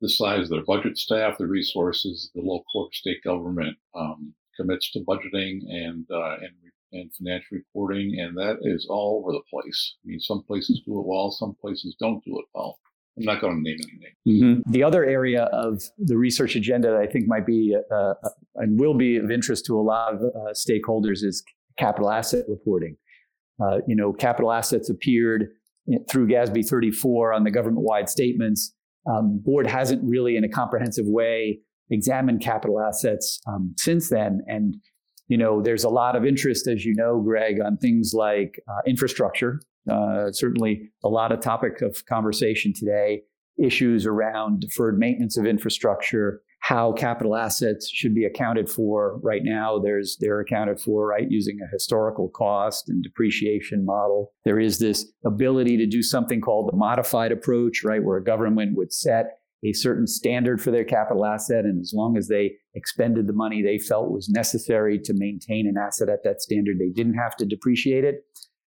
the 0.00 0.08
size 0.08 0.44
of 0.44 0.50
their 0.50 0.64
budget 0.64 0.98
staff, 0.98 1.38
the 1.38 1.46
resources 1.46 2.30
the 2.34 2.42
local 2.42 2.64
or 2.74 2.88
state 2.92 3.22
government 3.24 3.76
um, 3.94 4.34
commits 4.56 4.90
to 4.92 5.00
budgeting 5.00 5.60
and 5.68 6.06
uh, 6.10 6.36
and 6.36 6.52
and 6.92 7.10
financial 7.14 7.58
reporting, 7.58 8.18
and 8.20 8.36
that 8.36 8.58
is 8.62 8.86
all 8.88 9.20
over 9.22 9.32
the 9.32 9.42
place. 9.50 9.96
I 10.04 10.08
mean, 10.08 10.20
some 10.20 10.42
places 10.44 10.82
do 10.86 10.98
it 10.98 11.06
well, 11.06 11.30
some 11.30 11.56
places 11.60 11.96
don't 11.98 12.24
do 12.24 12.38
it 12.38 12.44
well. 12.54 12.78
I'm 13.18 13.24
not 13.24 13.40
going 13.40 13.56
to 13.56 13.62
name 13.62 13.78
any 13.82 13.98
names. 13.98 14.60
Mm-hmm. 14.64 14.72
The 14.72 14.82
other 14.82 15.04
area 15.04 15.44
of 15.44 15.82
the 15.98 16.18
research 16.18 16.54
agenda 16.54 16.90
that 16.90 17.00
I 17.00 17.06
think 17.06 17.26
might 17.26 17.46
be 17.46 17.76
uh, 17.90 18.14
and 18.56 18.78
will 18.78 18.94
be 18.94 19.16
of 19.16 19.30
interest 19.30 19.64
to 19.66 19.78
a 19.78 19.80
lot 19.80 20.14
of 20.14 20.20
uh, 20.20 20.52
stakeholders 20.52 21.24
is 21.24 21.42
capital 21.78 22.10
asset 22.10 22.44
reporting. 22.46 22.96
Uh, 23.60 23.78
you 23.86 23.96
know, 23.96 24.12
capital 24.12 24.52
assets 24.52 24.90
appeared 24.90 25.48
through 26.10 26.28
GASB 26.28 26.68
34 26.68 27.32
on 27.32 27.44
the 27.44 27.50
government-wide 27.50 28.10
statements. 28.10 28.74
Um, 29.08 29.40
board 29.44 29.66
hasn't 29.66 30.02
really, 30.02 30.36
in 30.36 30.44
a 30.44 30.48
comprehensive 30.48 31.06
way, 31.06 31.60
examined 31.90 32.40
capital 32.40 32.80
assets 32.80 33.40
um, 33.46 33.74
since 33.76 34.10
then, 34.10 34.42
and 34.46 34.76
you 35.28 35.36
know, 35.36 35.60
there's 35.60 35.84
a 35.84 35.88
lot 35.88 36.14
of 36.14 36.24
interest, 36.24 36.68
as 36.68 36.84
you 36.84 36.94
know, 36.94 37.20
Greg, 37.20 37.60
on 37.60 37.76
things 37.76 38.12
like 38.14 38.60
uh, 38.68 38.80
infrastructure. 38.86 39.60
Uh, 39.90 40.30
certainly, 40.30 40.90
a 41.04 41.08
lot 41.08 41.32
of 41.32 41.40
topic 41.40 41.82
of 41.82 42.04
conversation 42.06 42.72
today. 42.72 43.22
Issues 43.58 44.06
around 44.06 44.60
deferred 44.60 44.98
maintenance 44.98 45.36
of 45.36 45.46
infrastructure, 45.46 46.42
how 46.66 46.92
capital 46.92 47.36
assets 47.36 47.88
should 47.88 48.12
be 48.12 48.24
accounted 48.24 48.68
for. 48.68 49.20
Right 49.22 49.42
now, 49.44 49.78
there's 49.78 50.16
they're 50.20 50.40
accounted 50.40 50.80
for 50.80 51.06
right 51.06 51.30
using 51.30 51.60
a 51.62 51.70
historical 51.70 52.28
cost 52.28 52.88
and 52.88 53.04
depreciation 53.04 53.84
model. 53.84 54.32
There 54.44 54.58
is 54.58 54.80
this 54.80 55.06
ability 55.24 55.76
to 55.76 55.86
do 55.86 56.02
something 56.02 56.40
called 56.40 56.68
the 56.68 56.76
modified 56.76 57.30
approach, 57.30 57.84
right, 57.84 58.02
where 58.02 58.16
a 58.16 58.24
government 58.24 58.76
would 58.76 58.92
set 58.92 59.38
a 59.64 59.72
certain 59.72 60.08
standard 60.08 60.60
for 60.60 60.72
their 60.72 60.84
capital 60.84 61.24
asset. 61.24 61.64
And 61.64 61.80
as 61.80 61.92
long 61.94 62.16
as 62.16 62.26
they 62.26 62.54
expended 62.74 63.28
the 63.28 63.32
money 63.32 63.62
they 63.62 63.78
felt 63.78 64.10
was 64.10 64.28
necessary 64.28 64.98
to 65.04 65.14
maintain 65.14 65.68
an 65.68 65.76
asset 65.80 66.08
at 66.08 66.24
that 66.24 66.42
standard, 66.42 66.80
they 66.80 66.90
didn't 66.90 67.14
have 67.14 67.36
to 67.36 67.46
depreciate 67.46 68.02
it. 68.02 68.24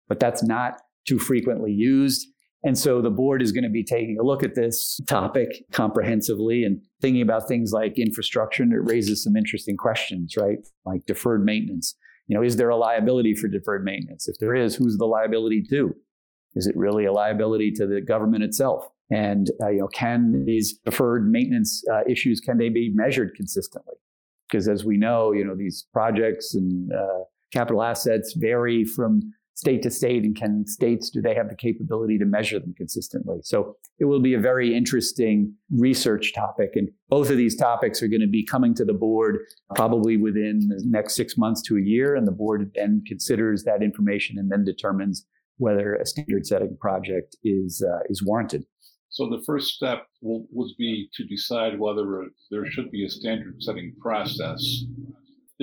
But 0.07 0.19
that's 0.19 0.41
not 0.41 0.81
too 1.07 1.19
frequently 1.19 1.71
used. 1.71 2.27
And 2.63 2.77
so 2.77 3.01
the 3.01 3.09
board 3.09 3.41
is 3.41 3.51
going 3.51 3.65
to 3.65 3.69
be 3.69 3.83
taking 3.83 4.17
a 4.17 4.23
look 4.23 4.41
at 4.41 4.55
this 4.55 5.01
topic 5.07 5.65
comprehensively 5.73 6.63
and 6.63 6.81
thinking 7.01 7.21
about 7.21 7.47
things 7.47 7.73
like 7.73 7.99
infrastructure. 7.99 8.63
And 8.63 8.71
it 8.71 8.79
raises 8.79 9.23
some 9.23 9.35
interesting 9.35 9.75
questions, 9.75 10.35
right? 10.37 10.59
Like 10.85 11.05
deferred 11.05 11.43
maintenance. 11.43 11.95
You 12.27 12.37
know, 12.37 12.43
is 12.43 12.55
there 12.55 12.69
a 12.69 12.77
liability 12.77 13.35
for 13.35 13.49
deferred 13.49 13.83
maintenance? 13.83 14.29
If 14.29 14.37
there 14.39 14.55
is, 14.55 14.75
who's 14.75 14.97
the 14.97 15.05
liability 15.05 15.63
to? 15.71 15.93
Is 16.55 16.67
it 16.67 16.77
really 16.77 17.05
a 17.05 17.11
liability 17.11 17.71
to 17.71 17.85
the 17.85 17.99
government 17.99 18.43
itself? 18.43 18.87
And 19.11 19.51
uh, 19.61 19.69
you 19.69 19.79
know, 19.79 19.87
can 19.87 20.45
these 20.45 20.77
deferred 20.85 21.29
maintenance 21.29 21.83
uh, 21.91 22.01
issues 22.09 22.39
can 22.39 22.57
they 22.57 22.69
be 22.69 22.91
measured 22.93 23.35
consistently? 23.35 23.95
Because 24.49 24.69
as 24.69 24.85
we 24.85 24.97
know, 24.97 25.33
you 25.33 25.43
know, 25.43 25.55
these 25.55 25.85
projects 25.91 26.55
and 26.55 26.91
uh, 26.93 27.23
capital 27.51 27.83
assets 27.83 28.33
vary 28.37 28.85
from 28.85 29.33
state 29.55 29.83
to 29.83 29.91
state, 29.91 30.23
and 30.23 30.35
can 30.35 30.65
states 30.65 31.09
do 31.09 31.21
they 31.21 31.35
have 31.35 31.49
the 31.49 31.55
capability 31.55 32.17
to 32.17 32.25
measure 32.25 32.59
them 32.59 32.73
consistently? 32.75 33.37
So 33.43 33.77
it 33.99 34.05
will 34.05 34.19
be 34.19 34.33
a 34.33 34.39
very 34.39 34.75
interesting 34.75 35.53
research 35.71 36.33
topic, 36.33 36.71
and 36.75 36.89
both 37.09 37.29
of 37.29 37.37
these 37.37 37.55
topics 37.55 38.01
are 38.01 38.07
going 38.07 38.21
to 38.21 38.27
be 38.27 38.45
coming 38.45 38.73
to 38.75 38.85
the 38.85 38.93
board 38.93 39.39
probably 39.75 40.17
within 40.17 40.67
the 40.67 40.81
next 40.85 41.15
six 41.15 41.37
months 41.37 41.61
to 41.63 41.77
a 41.77 41.81
year, 41.81 42.15
and 42.15 42.27
the 42.27 42.31
board 42.31 42.71
then 42.75 43.03
considers 43.07 43.63
that 43.63 43.83
information 43.83 44.37
and 44.37 44.51
then 44.51 44.63
determines 44.63 45.25
whether 45.57 45.95
a 45.95 46.05
standard 46.05 46.45
setting 46.45 46.75
project 46.79 47.35
is 47.43 47.83
uh, 47.87 47.99
is 48.09 48.23
warranted. 48.23 48.65
So 49.09 49.29
the 49.29 49.43
first 49.45 49.75
step 49.75 50.07
will, 50.23 50.47
would 50.51 50.71
be 50.79 51.07
to 51.13 51.23
decide 51.25 51.79
whether 51.79 52.25
there 52.49 52.65
should 52.65 52.89
be 52.89 53.05
a 53.05 53.09
standard 53.09 53.61
setting 53.61 53.93
process. 54.01 54.85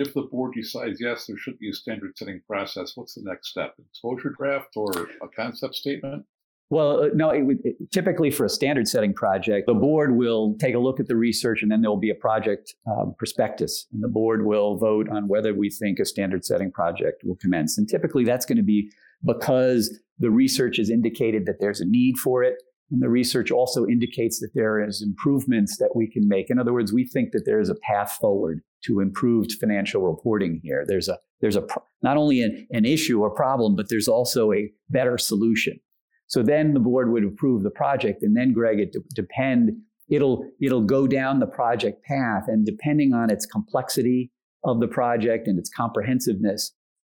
If 0.00 0.14
the 0.14 0.22
board 0.22 0.54
decides 0.54 0.98
yes, 1.00 1.26
there 1.26 1.36
should 1.36 1.58
be 1.58 1.68
a 1.68 1.72
standard 1.74 2.16
setting 2.16 2.40
process, 2.46 2.92
what's 2.94 3.14
the 3.14 3.22
next 3.22 3.50
step? 3.50 3.74
Exposure 3.90 4.34
draft 4.36 4.76
or 4.76 4.90
a 5.22 5.28
concept 5.28 5.74
statement? 5.74 6.24
Well, 6.70 7.02
uh, 7.02 7.08
no, 7.14 7.30
it 7.30 7.42
would, 7.42 7.58
typically 7.92 8.30
for 8.30 8.46
a 8.46 8.48
standard 8.48 8.88
setting 8.88 9.12
project, 9.12 9.66
the 9.66 9.74
board 9.74 10.16
will 10.16 10.56
take 10.58 10.74
a 10.74 10.78
look 10.78 11.00
at 11.00 11.08
the 11.08 11.16
research 11.16 11.62
and 11.62 11.70
then 11.70 11.82
there 11.82 11.90
will 11.90 11.98
be 11.98 12.10
a 12.10 12.14
project 12.14 12.74
um, 12.86 13.14
prospectus. 13.18 13.86
And 13.92 14.02
the 14.02 14.08
board 14.08 14.46
will 14.46 14.78
vote 14.78 15.08
on 15.10 15.28
whether 15.28 15.52
we 15.52 15.68
think 15.68 15.98
a 15.98 16.04
standard 16.04 16.44
setting 16.44 16.70
project 16.70 17.22
will 17.24 17.36
commence. 17.36 17.76
And 17.76 17.88
typically 17.88 18.24
that's 18.24 18.46
going 18.46 18.56
to 18.56 18.62
be 18.62 18.90
because 19.24 19.98
the 20.18 20.30
research 20.30 20.78
has 20.78 20.88
indicated 20.88 21.44
that 21.46 21.56
there's 21.60 21.80
a 21.80 21.86
need 21.86 22.16
for 22.18 22.42
it 22.42 22.54
and 22.90 23.02
the 23.02 23.08
research 23.08 23.50
also 23.50 23.86
indicates 23.86 24.40
that 24.40 24.54
there 24.54 24.82
is 24.82 25.02
improvements 25.02 25.76
that 25.78 25.94
we 25.94 26.08
can 26.08 26.26
make. 26.26 26.50
In 26.50 26.58
other 26.58 26.72
words, 26.72 26.92
we 26.92 27.06
think 27.06 27.32
that 27.32 27.44
there 27.44 27.60
is 27.60 27.68
a 27.68 27.76
path 27.76 28.12
forward 28.20 28.62
to 28.85 29.01
improved 29.01 29.53
financial 29.61 30.03
reporting 30.03 30.61
here. 30.62 30.85
There's 30.87 31.09
a 31.09 31.19
there's 31.40 31.57
a 31.57 31.66
not 32.03 32.16
only 32.16 32.43
an, 32.43 32.66
an 32.71 32.85
issue 32.85 33.21
or 33.21 33.31
problem, 33.31 33.77
but 33.77 33.88
there's 33.88 34.09
also 34.09 34.53
a 34.53 34.71
better 34.90 35.19
solution. 35.19 35.81
So 36.27 36.43
then 36.43 36.75
the 36.75 36.81
board 36.81 37.11
would 37.11 37.25
approve 37.25 37.62
the 37.62 37.71
project, 37.71 38.23
and 38.23 38.37
then 38.37 38.53
Greg, 38.53 38.79
it 38.79 38.97
depend. 39.14 39.73
It'll 40.09 40.45
it'll 40.61 40.83
go 40.83 41.07
down 41.07 41.40
the 41.40 41.47
project 41.47 42.05
path, 42.05 42.45
and 42.49 42.66
depending 42.66 43.12
on 43.12 43.31
its 43.31 43.47
complexity 43.47 44.31
of 44.64 44.81
the 44.81 44.88
project 44.88 45.47
and 45.49 45.59
its 45.59 45.71
comprehensiveness, 45.71 46.73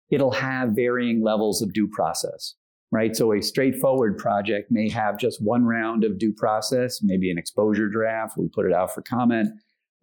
it'll 0.09 0.31
have 0.31 0.69
varying 0.69 1.23
levels 1.23 1.61
of 1.61 1.73
due 1.73 1.87
process 1.87 2.55
right? 2.95 3.15
So 3.15 3.33
a 3.33 3.41
straightforward 3.41 4.17
project 4.17 4.71
may 4.71 4.89
have 4.89 5.17
just 5.17 5.43
one 5.43 5.65
round 5.65 6.05
of 6.05 6.17
due 6.17 6.31
process, 6.31 7.01
maybe 7.03 7.29
an 7.29 7.37
exposure 7.37 7.89
draft. 7.89 8.37
We 8.37 8.47
put 8.47 8.65
it 8.65 8.73
out 8.73 8.93
for 8.93 9.01
comment. 9.01 9.49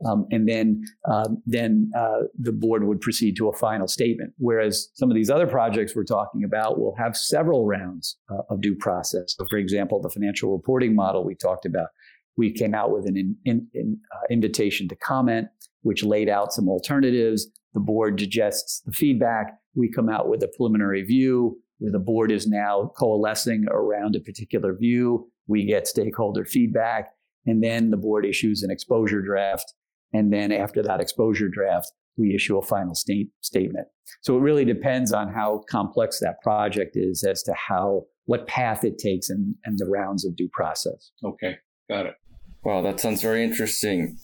Um, 0.07 0.27
and 0.31 0.49
then, 0.49 0.85
um, 1.11 1.43
then 1.47 1.91
uh, 1.97 2.23
the 2.39 2.53
board 2.53 2.85
would 2.85 3.01
proceed 3.01 3.37
to 3.37 3.49
a 3.49 3.53
final 3.53 3.87
statement. 3.87 4.33
Whereas 4.39 4.89
some 4.95 5.11
of 5.11 5.15
these 5.15 5.31
other 5.31 5.47
projects 5.47 5.95
we're 5.95 6.05
talking 6.05 6.45
about 6.45 6.79
will 6.79 6.95
have 6.99 7.17
several 7.17 7.67
rounds 7.67 8.17
uh, 8.31 8.43
of 8.51 8.61
due 8.61 8.75
process. 8.75 9.35
So, 9.37 9.47
for 9.49 9.59
example, 9.59 10.01
the 10.01 10.11
financial 10.11 10.53
reporting 10.53 10.95
model 10.95 11.25
we 11.25 11.35
talked 11.35 11.67
about, 11.67 11.89
we 12.37 12.53
came 12.53 12.75
out 12.75 12.91
with 12.91 13.07
an 13.07 13.17
in, 13.17 13.37
in, 13.45 13.69
in, 13.75 14.01
uh, 14.15 14.27
invitation 14.31 14.89
to 14.89 14.97
comment, 14.97 15.49
which 15.83 16.03
laid 16.03 16.29
out 16.29 16.53
some 16.53 16.69
alternatives. 16.69 17.47
The 17.75 17.81
board 17.81 18.17
digests 18.17 18.81
the 18.81 18.93
feedback. 18.93 19.55
We 19.75 19.91
come 19.91 20.09
out 20.09 20.29
with 20.29 20.43
a 20.43 20.49
preliminary 20.57 21.03
view 21.03 21.59
where 21.79 21.93
the 21.93 21.99
board 21.99 22.31
is 22.31 22.47
now 22.47 22.93
coalescing 22.97 23.67
around 23.69 24.15
a 24.15 24.21
particular 24.21 24.75
view. 24.75 25.29
We 25.49 25.67
get 25.67 25.89
stakeholder 25.89 26.45
feedback, 26.45 27.11
and 27.45 27.63
then 27.63 27.91
the 27.91 27.97
board 27.97 28.25
issues 28.25 28.63
an 28.63 28.71
exposure 28.71 29.21
draft. 29.21 29.75
And 30.13 30.33
then 30.33 30.53
after 30.53 30.83
that 30.83 31.01
exposure 31.01 31.49
draft, 31.49 31.91
we 32.17 32.35
issue 32.35 32.59
a 32.59 32.63
final 32.63 32.95
state 32.95 33.31
statement. 33.41 33.89
So 34.21 34.37
it 34.37 34.41
really 34.41 34.65
depends 34.65 35.13
on 35.13 35.33
how 35.33 35.63
complex 35.71 36.21
that 36.21 36.41
project 36.43 36.97
is 36.97 37.25
as 37.25 37.43
to 37.45 37.55
how 37.55 38.03
what 38.27 38.47
path 38.47 38.85
it 38.85 38.99
takes 38.99 39.31
and, 39.31 39.55
and 39.65 39.79
the 39.79 39.87
rounds 39.87 40.25
of 40.25 40.37
due 40.37 40.49
process. 40.53 41.11
Okay, 41.25 41.57
got 41.89 42.07
it. 42.07 42.15
Wow, 42.63 42.83
that 42.83 43.01
sounds 43.01 43.23
very 43.23 43.43
interesting, 43.43 44.19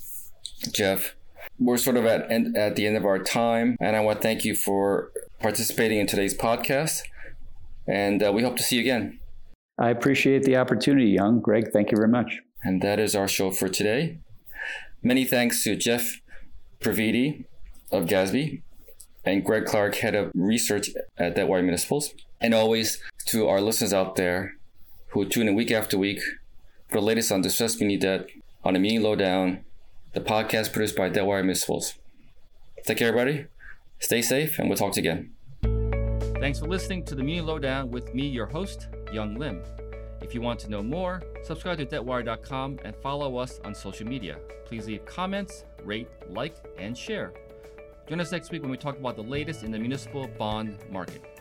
Jeff. 0.72 1.16
We're 1.58 1.78
sort 1.78 1.96
of 1.96 2.04
at 2.04 2.30
end, 2.30 2.56
at 2.56 2.76
the 2.76 2.86
end 2.86 2.96
of 2.96 3.04
our 3.04 3.18
time, 3.18 3.76
and 3.80 3.96
I 3.96 4.00
want 4.00 4.18
to 4.18 4.22
thank 4.22 4.44
you 4.44 4.54
for 4.54 5.10
participating 5.40 5.98
in 5.98 6.06
today's 6.06 6.36
podcast 6.36 7.02
and 7.88 8.22
uh, 8.22 8.30
we 8.32 8.42
hope 8.42 8.56
to 8.58 8.62
see 8.62 8.76
you 8.76 8.82
again. 8.82 9.18
I 9.78 9.90
appreciate 9.90 10.42
the 10.42 10.56
opportunity, 10.56 11.10
Yong. 11.10 11.40
Greg, 11.40 11.70
thank 11.72 11.90
you 11.90 11.96
very 11.96 12.08
much. 12.08 12.40
And 12.62 12.82
that 12.82 13.00
is 13.00 13.14
our 13.14 13.28
show 13.28 13.50
for 13.50 13.68
today. 13.68 14.18
Many 15.02 15.24
thanks 15.24 15.62
to 15.64 15.76
Jeff 15.76 16.20
Previdi 16.80 17.44
of 17.92 18.06
GASB 18.06 18.62
and 19.24 19.44
Greg 19.44 19.64
Clark, 19.64 19.96
head 19.96 20.14
of 20.14 20.32
research 20.34 20.90
at 21.16 21.36
That 21.36 21.36
Debtwire 21.36 21.62
Municipals. 21.62 22.14
And 22.40 22.54
always 22.54 23.02
to 23.26 23.48
our 23.48 23.60
listeners 23.60 23.92
out 23.92 24.16
there 24.16 24.56
who 25.08 25.24
tune 25.24 25.48
in 25.48 25.54
week 25.54 25.70
after 25.70 25.98
week 25.98 26.20
for 26.88 26.98
the 26.98 27.06
latest 27.06 27.30
on 27.30 27.42
distressed 27.42 27.80
muni 27.80 27.96
debt 27.96 28.26
on 28.64 28.74
a 28.74 28.78
Muni 28.78 28.98
Lowdown, 28.98 29.64
the 30.14 30.20
podcast 30.20 30.72
produced 30.72 30.96
by 30.96 31.10
Debtwire 31.10 31.42
Municipals. 31.42 31.94
Take 32.84 32.98
care, 32.98 33.08
everybody. 33.08 33.46
Stay 34.00 34.22
safe, 34.22 34.58
and 34.58 34.68
we'll 34.68 34.78
talk 34.78 34.92
to 34.94 35.02
you 35.02 35.10
again. 35.10 35.30
Thanks 36.40 36.58
for 36.60 36.66
listening 36.66 37.04
to 37.04 37.14
the 37.14 37.22
Muni 37.22 37.40
Lowdown 37.40 37.90
with 37.90 38.14
me, 38.14 38.26
your 38.26 38.46
host, 38.46 38.88
Yong 39.12 39.36
Lim. 39.36 39.62
If 40.20 40.34
you 40.34 40.40
want 40.40 40.58
to 40.60 40.70
know 40.70 40.82
more, 40.82 41.22
subscribe 41.42 41.78
to 41.78 41.86
debtwire.com 41.86 42.80
and 42.84 42.96
follow 42.96 43.36
us 43.36 43.60
on 43.64 43.74
social 43.74 44.06
media. 44.06 44.38
Please 44.64 44.86
leave 44.86 45.04
comments, 45.06 45.64
rate, 45.84 46.08
like, 46.28 46.56
and 46.76 46.96
share. 46.96 47.32
Join 48.08 48.20
us 48.20 48.32
next 48.32 48.50
week 48.50 48.62
when 48.62 48.70
we 48.70 48.76
talk 48.76 48.98
about 48.98 49.16
the 49.16 49.22
latest 49.22 49.62
in 49.62 49.70
the 49.70 49.78
municipal 49.78 50.26
bond 50.38 50.78
market. 50.90 51.37